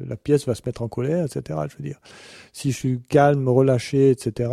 [0.08, 1.60] la pièce va se mettre en colère, etc.
[1.72, 1.99] Je veux dire,
[2.53, 4.51] si je suis calme, relâché, etc.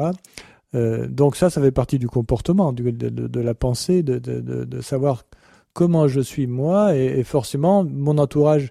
[0.75, 5.25] Euh, donc ça, ça fait partie du comportement, de, de, la pensée, de, de, savoir
[5.73, 8.71] comment je suis moi, et, forcément, mon entourage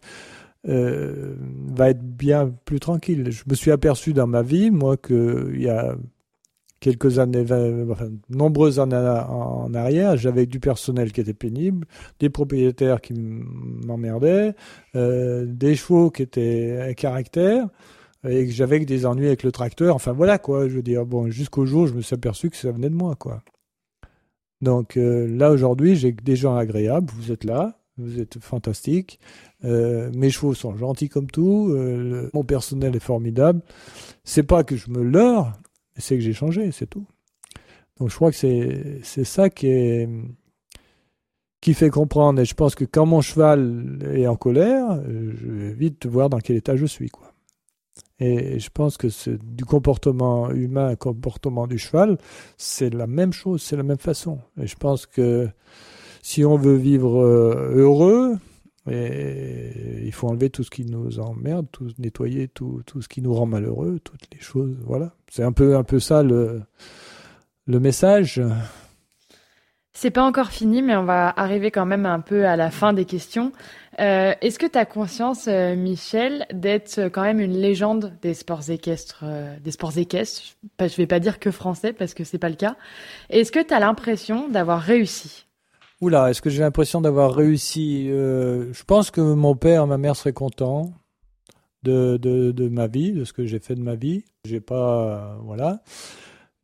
[0.67, 1.35] euh,
[1.73, 3.31] va être bien plus tranquille.
[3.31, 5.95] Je me suis aperçu dans ma vie, moi, qu'il y a
[6.79, 7.45] quelques années,
[7.89, 8.95] enfin, nombreuses années
[9.29, 11.87] en arrière, j'avais du personnel qui était pénible,
[12.19, 14.53] des propriétaires qui m'emmerdaient,
[14.95, 17.69] euh, des chevaux qui étaient un caractère
[18.27, 19.95] et que j'avais des ennuis avec le tracteur.
[19.95, 22.71] Enfin voilà quoi, je veux dire, bon, jusqu'au jour je me suis aperçu que ça
[22.71, 23.43] venait de moi quoi.
[24.63, 29.19] Donc euh, là aujourd'hui, j'ai des gens agréables, vous êtes là, vous êtes fantastiques,
[29.65, 33.61] euh, mes chevaux sont gentils comme tout, euh, mon personnel est formidable.
[34.23, 35.51] C'est pas que je me leurre,
[35.97, 37.05] c'est que j'ai changé, c'est tout.
[37.99, 40.09] Donc je crois que c'est c'est ça qui est
[41.59, 42.39] qui fait comprendre.
[42.39, 46.39] Et je pense que quand mon cheval est en colère, je vais vite voir dans
[46.39, 47.22] quel état je suis quoi.
[48.19, 49.07] Et je pense que
[49.43, 52.17] du comportement humain au comportement du cheval,
[52.57, 54.39] c'est la même chose, c'est la même façon.
[54.61, 55.49] Et je pense que
[56.21, 58.37] si on veut vivre euh, heureux,
[58.87, 63.33] il faut enlever tout ce qui nous emmerde, tout nettoyer tout, tout ce qui nous
[63.33, 64.77] rend malheureux, toutes les choses.
[64.85, 65.13] Voilà.
[65.29, 66.61] C'est un peu, un peu ça le,
[67.65, 68.41] le message.
[69.93, 72.93] C'est pas encore fini, mais on va arriver quand même un peu à la fin
[72.93, 73.51] des questions.
[73.99, 78.69] Euh, est-ce que tu as conscience, euh, Michel, d'être quand même une légende des sports
[78.69, 80.55] équestres, euh, des sports équestres?
[80.79, 82.75] Je vais pas dire que français parce que c'est pas le cas.
[83.29, 85.45] Est-ce que tu as l'impression d'avoir réussi?
[86.01, 88.07] Oula, est-ce que j'ai l'impression d'avoir réussi?
[88.07, 90.91] Je pense que mon père, ma mère seraient contents
[91.83, 94.25] de, de, de ma vie, de ce que j'ai fait de ma vie.
[94.43, 95.81] J'ai pas, voilà,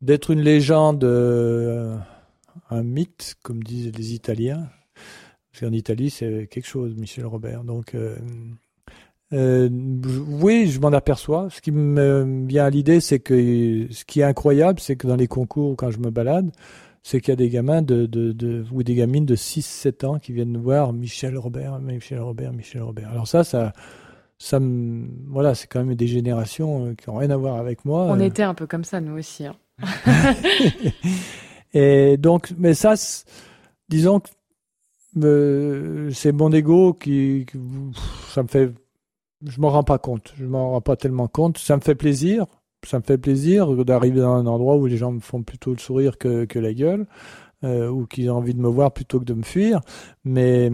[0.01, 1.05] d'être une légende
[2.69, 4.69] un mythe, comme disent les Italiens.
[5.59, 7.63] Parce qu'en Italie, c'est quelque chose, Michel Robert.
[7.63, 8.15] Donc, euh,
[9.33, 11.49] euh, oui, je m'en aperçois.
[11.49, 15.17] Ce qui me vient à l'idée, c'est que ce qui est incroyable, c'est que dans
[15.17, 16.49] les concours, quand je me balade,
[17.03, 20.19] c'est qu'il y a des gamins de, de, de, ou des gamines de 6-7 ans
[20.19, 23.09] qui viennent voir Michel Robert, Michel Robert, Michel Robert.
[23.09, 23.73] Alors ça, ça,
[24.37, 27.83] ça me, voilà, c'est quand même des générations euh, qui n'ont rien à voir avec
[27.83, 28.05] moi.
[28.05, 29.45] On était un peu comme ça, nous aussi.
[29.45, 29.55] Hein.
[31.73, 32.93] Et donc, mais ça,
[33.89, 34.29] disons que
[35.15, 37.45] c'est mon ego qui,
[38.29, 38.71] ça me fait,
[39.45, 41.57] je m'en rends pas compte, je m'en rends pas tellement compte.
[41.57, 42.45] Ça me fait plaisir,
[42.85, 45.79] ça me fait plaisir d'arriver dans un endroit où les gens me font plutôt le
[45.79, 47.07] sourire que, que la gueule,
[47.63, 49.81] euh, ou qu'ils ont envie de me voir plutôt que de me fuir.
[50.23, 50.71] Mais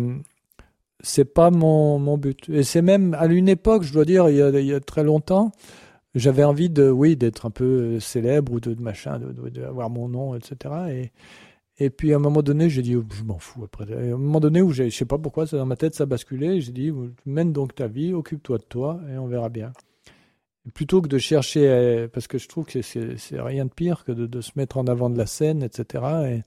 [1.02, 2.50] c'est pas mon, mon but.
[2.50, 5.52] Et c'est même à une époque, je dois dire, il y a, très longtemps,
[6.14, 10.10] j'avais envie de, oui, d'être un peu célèbre ou de, de machin, d'avoir de, mon
[10.10, 10.74] nom, etc.
[10.90, 11.12] Et,
[11.78, 13.92] et puis à un moment donné, j'ai dit, oh, je m'en fous après.
[13.94, 16.62] à un moment donné où je sais pas pourquoi, dans ma tête, ça basculait.
[16.62, 16.92] J'ai dit,
[17.26, 19.74] mène donc ta vie, occupe-toi de toi et on verra bien.
[20.74, 24.42] plutôt que de chercher, parce que je trouve que c'est rien de pire que de,
[24.42, 26.04] se mettre en avant de la scène, etc.
[26.28, 26.44] Et,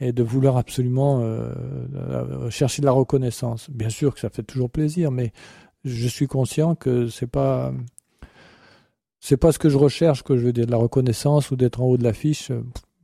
[0.00, 1.52] et de vouloir absolument euh,
[1.94, 3.70] euh, chercher de la reconnaissance.
[3.70, 5.32] Bien sûr que ça fait toujours plaisir, mais
[5.84, 7.72] je suis conscient que c'est pas
[9.20, 11.80] c'est pas ce que je recherche, que je veux dire, de la reconnaissance ou d'être
[11.80, 12.52] en haut de l'affiche.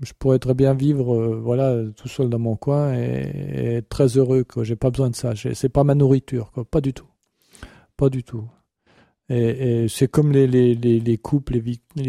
[0.03, 4.17] Je pourrais très bien vivre, euh, voilà, tout seul dans mon coin et, être très
[4.19, 4.45] heureux.
[4.45, 5.35] Que j'ai pas besoin de ça.
[5.37, 6.65] C'est pas ma nourriture, quoi.
[6.65, 7.07] Pas du tout,
[7.97, 8.45] pas du tout.
[9.29, 11.61] Et, c'est comme les, les, les, les coupes, les,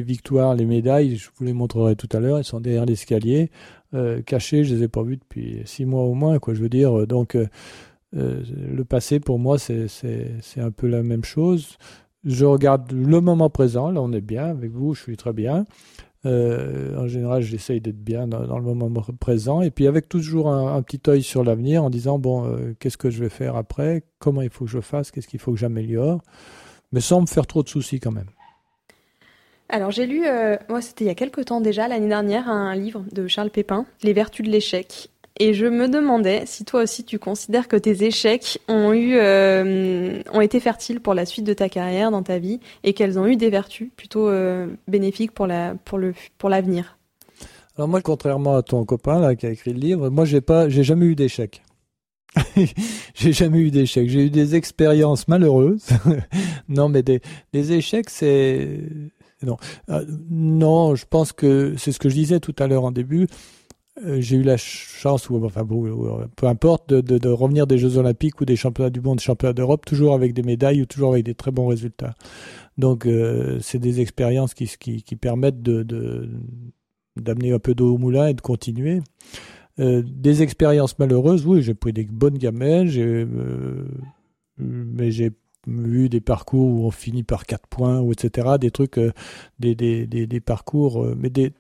[0.01, 1.15] victoires, les médailles.
[1.17, 2.39] Je vous les montrerai tout à l'heure.
[2.39, 3.51] Elles sont derrière l'escalier,
[3.93, 4.63] euh, cachées.
[4.63, 6.53] Je les ai pas vues depuis six mois au moins, quoi.
[6.53, 7.35] Je veux dire, donc.
[7.35, 9.89] Euh, le passé pour moi c'est
[10.57, 11.79] un peu la même chose
[12.23, 15.65] je regarde le moment présent, là on est bien avec vous, je suis très bien.
[16.25, 20.81] Euh, en général, j'essaye d'être bien dans, le moment présent, et puis avec toujours un,
[20.81, 24.41] petit œil sur l'avenir en disant bon, euh, qu'est-ce que je vais faire après, comment
[24.41, 26.21] il faut que je fasse, qu'est-ce qu'il faut que j'améliore,
[26.93, 28.29] mais sans me faire trop de soucis quand même.
[29.67, 32.75] Alors j'ai lu, euh, moi c'était il y a quelque temps déjà, l'année dernière, un
[32.75, 35.09] livre de Charles Pépin, Les Vertus de l'échec.
[35.39, 40.59] Et je me demandais si toi aussi tu considères que tes échecs euh, ont été
[40.59, 43.49] fertiles pour la suite de ta carrière dans ta vie et qu'elles ont eu des
[43.49, 46.97] vertus plutôt euh, bénéfiques pour l'avenir?
[47.75, 50.69] Alors moi, contrairement à ton copain là qui a écrit le livre, moi j'ai pas
[50.69, 51.63] jamais eu d'échecs.
[53.15, 54.09] j'ai jamais eu d'échecs.
[54.09, 55.87] J'ai eu des expériences malheureuses.
[56.67, 57.21] non, mais des,
[57.53, 58.79] des échecs, c'est
[59.43, 59.57] non,
[59.89, 60.95] euh, non.
[60.95, 63.27] Je pense que c'est ce que je disais tout à l'heure en début.
[64.01, 65.65] Euh, j'ai eu la chance, ou enfin
[66.35, 69.85] peu importe, de, de, revenir des Jeux Olympiques ou des championnats du monde, championnats d'Europe,
[69.85, 72.15] toujours avec des médailles ou toujours avec des très bons résultats.
[72.77, 76.27] Donc euh, c'est des expériences qui, qui, qui permettent de,
[77.17, 79.01] d'amener un peu d'eau au moulin et de continuer.
[79.79, 82.89] Euh, des expériences malheureuses, oui, j'ai pris des bonnes gamelles,
[84.57, 85.31] mais j'ai
[85.67, 88.57] eu des parcours où on finit par 4 points, ou etc.
[88.59, 88.99] Des trucs,
[89.59, 91.53] des, des, des, des, parcours, mais des.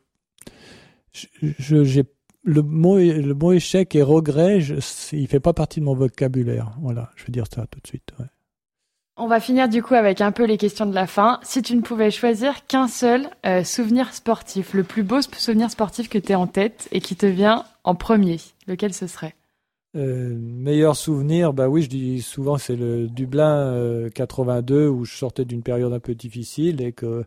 [1.11, 2.03] Je, j'ai
[2.43, 4.75] le mot, le mot échec et regret, je,
[5.13, 6.71] il fait pas partie de mon vocabulaire.
[6.81, 8.13] Voilà, je veux dire ça tout de suite.
[9.15, 11.39] On va finir du coup avec un peu les questions de la fin.
[11.43, 16.09] Si tu ne pouvais choisir qu'un seul euh, souvenir sportif, le plus beau souvenir sportif
[16.09, 18.37] que tu as en tête et qui te vient en premier,
[18.67, 19.35] lequel ce serait?
[19.95, 25.15] Euh, meilleur souvenir, bah oui, je dis souvent c'est le Dublin 82 euh, où je
[25.15, 27.25] sortais d'une période un peu difficile et que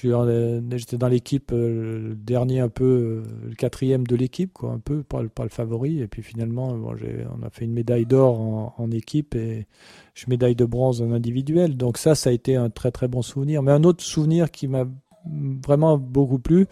[0.00, 4.78] J'étais dans l'équipe, euh, le dernier un peu, euh, le quatrième de l'équipe, quoi, un
[4.78, 6.00] peu, pas, pas, le favori.
[6.00, 9.66] Et puis finalement, bon, on a fait une médaille d'or en, équipe et
[10.14, 11.76] je médaille de bronze en individuel.
[11.76, 13.62] Donc ça, ça a été un très très bon souvenir.
[13.62, 14.84] Mais un autre souvenir qui m'a
[15.26, 16.66] vraiment beaucoup plu,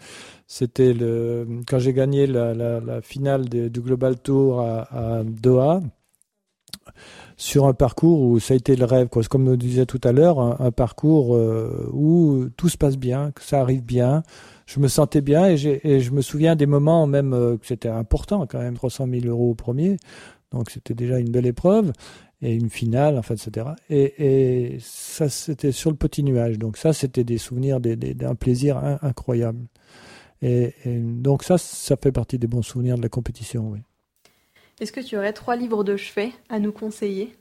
[0.45, 5.81] c'était le, quand j'ai gagné la, finale du Global Tour à Doha
[7.37, 9.23] sur un parcours où ça a été le rêve, quoi.
[9.23, 13.41] comme nous disait tout à l'heure, un, parcours euh, où tout se passe bien, que
[13.41, 14.23] ça arrive bien.
[14.65, 17.89] Je me sentais bien et, et je me souviens des moments même euh, que c'était
[17.89, 19.97] important quand même, 300 000 euros au premier,
[20.51, 21.91] donc c'était déjà une belle épreuve
[22.41, 23.67] et une finale, enfin, etc.
[23.89, 26.59] Et, et ça, c'était sur le petit nuage.
[26.59, 29.65] Donc ça, c'était des souvenirs, d'un plaisir incroyable.
[30.41, 33.79] Et, donc ça, ça fait partie des bons souvenirs de la compétition, oui.
[34.79, 37.35] Est-ce que tu aurais trois livres de chevet à nous conseiller?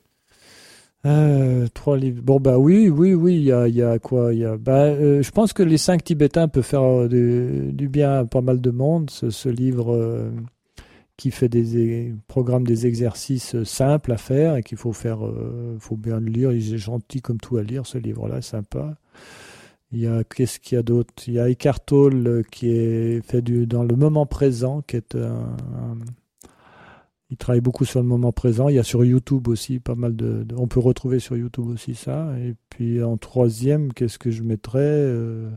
[1.04, 2.22] Euh, trois livres.
[2.22, 3.36] Bon bah oui, oui, oui.
[3.36, 4.56] Il y a, quoi y a.
[4.56, 8.60] Bah, euh, je pense que les cinq Tibétains peuvent faire du, bien à pas mal
[8.60, 9.10] de monde.
[9.10, 10.30] Ce, livre euh,
[11.16, 15.20] qui fait des programmes, des exercices simples à faire et qu'il faut faire,
[15.78, 16.52] faut bien le lire.
[16.52, 18.94] Il est gentil comme tout à lire ce livre-là, sympa.
[19.90, 21.12] Il y a qu'est-ce qu'il y a d'autre?
[21.26, 25.16] Il y a Eckhart Tolle qui est fait du, dans le moment présent, qui est
[25.16, 25.98] un
[27.32, 28.68] il travaille beaucoup sur le moment présent.
[28.68, 30.46] Il y a sur YouTube aussi pas mal de.
[30.54, 32.28] on peut retrouver sur YouTube aussi ça.
[32.38, 35.48] Et puis en troisième, qu'est-ce que je mettrais euh,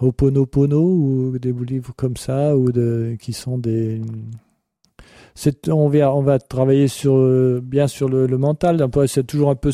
[0.00, 4.00] Oponopono ou des livres comme ça ou de, qui sont des.
[5.66, 8.86] on va on va travailler sur euh, bien sur le, mental.
[9.08, 9.72] C'est toujours un peu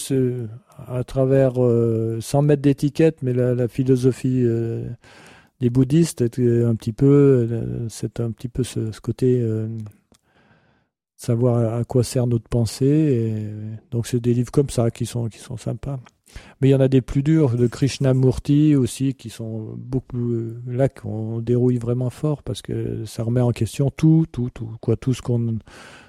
[0.88, 4.42] à travers euh, sans mettre d'étiquette, mais la, philosophie
[5.60, 7.46] des bouddhistes un petit peu
[7.90, 9.44] c'est un petit peu ce côté
[11.24, 13.46] savoir à quoi sert notre pensée.
[13.90, 15.98] Donc c'est des livres comme ça qui sont, qui sont sympas.
[16.60, 20.34] Mais il y en a des plus durs, de Krishnamurti aussi, qui sont beaucoup
[20.66, 24.96] là qu'on dérouille vraiment fort parce que ça remet en question tout, tout, tout, quoi,
[24.96, 25.58] tout ce qu'on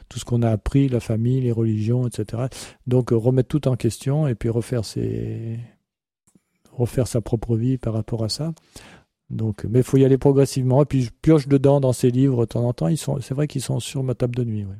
[0.07, 2.43] tout ce qu'on a appris, la famille, les religions, etc.
[2.85, 5.59] Donc remettre tout en question et puis refaire ses
[6.71, 8.53] refaire sa propre vie par rapport à ça.
[9.29, 10.83] Donc, mais il faut y aller progressivement.
[10.83, 12.87] Et puis je pioche dedans dans ces livres de temps en temps.
[12.87, 14.65] Ils sont, c'est vrai qu'ils sont sur ma table de nuit.
[14.65, 14.75] Ouais.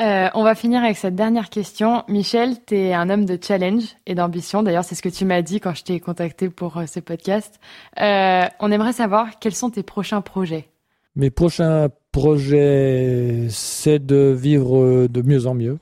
[0.00, 2.02] Euh, on va finir avec cette dernière question.
[2.08, 4.62] Michel, tu es un homme de challenge et d'ambition.
[4.62, 7.60] D'ailleurs, c'est ce que tu m'as dit quand je t'ai contacté pour euh, ce podcast.
[8.00, 10.68] Euh, on aimerait savoir quels sont tes prochains projets.
[11.14, 15.78] Mes prochains projets, c'est de vivre de mieux en mieux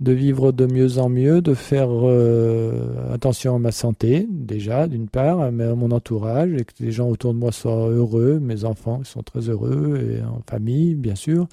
[0.00, 5.08] de vivre de mieux en mieux, de faire euh, attention à ma santé, déjà, d'une
[5.08, 8.64] part, mais à mon entourage, et que les gens autour de moi soient heureux, mes
[8.64, 11.46] enfants sont très heureux, et en famille, bien sûr.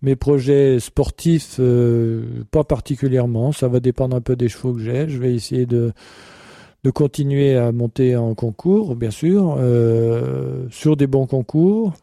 [0.00, 2.22] Mes projets sportifs, euh,
[2.52, 5.08] pas particulièrement, ça va dépendre un peu des chevaux que j'ai.
[5.08, 5.92] Je vais essayer de,
[6.84, 11.94] de continuer à monter en concours, bien sûr, euh, sur des bons concours.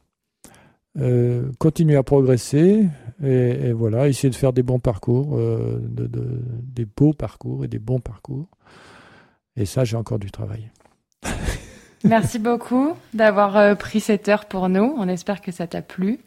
[0.97, 2.87] Euh, continuer à progresser
[3.21, 6.09] et, voilà, essayer de faire des bons parcours, euh, de,
[6.63, 8.47] des beaux parcours et des bons parcours.
[9.57, 10.71] Et ça, j'ai encore du travail.
[12.05, 14.93] Merci beaucoup d'avoir euh, pris cette heure pour nous.
[14.97, 16.19] On espère que ça t'a plu.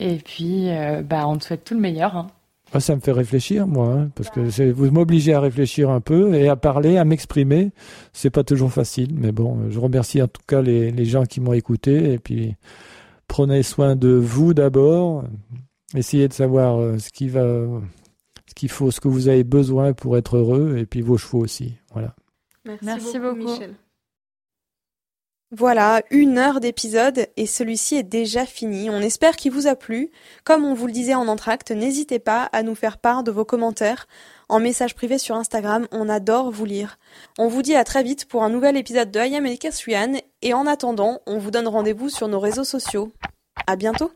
[0.00, 0.68] Et puis,
[1.04, 2.16] bah, on te souhaite tout le meilleur.
[2.16, 2.28] Hein.
[2.72, 6.34] Ah, ça me fait réfléchir, moi, hein, parce que vous m'obligez à réfléchir un peu
[6.34, 7.70] et à parler, à m'exprimer.
[8.12, 11.40] C'est pas toujours facile, mais bon, je remercie en tout cas les, les gens qui
[11.40, 12.54] m'ont écouté et puis
[13.28, 15.24] prenez soin de vous d'abord.
[15.94, 17.42] Essayez de savoir euh, ce qui va,
[18.46, 21.38] ce qu'il faut, ce que vous avez besoin pour être heureux, et puis vos chevaux
[21.38, 21.76] aussi.
[21.92, 22.14] Voilà.
[22.82, 23.74] Merci, beaucoup, Michel.
[25.50, 28.90] Voilà, une heure d'épisode et celui-ci est déjà fini.
[28.90, 30.10] On espère qu'il vous a plu.
[30.44, 33.46] Comme on vous le disait en entracte, n'hésitez pas à nous faire part de vos
[33.46, 34.06] commentaires
[34.50, 35.86] en message privé sur Instagram.
[35.90, 36.98] On adore vous lire.
[37.38, 40.66] On vous dit à très vite pour un nouvel épisode de I Am et en
[40.66, 43.12] attendant, on vous donne rendez-vous sur nos réseaux sociaux.
[43.66, 44.10] À bientôt!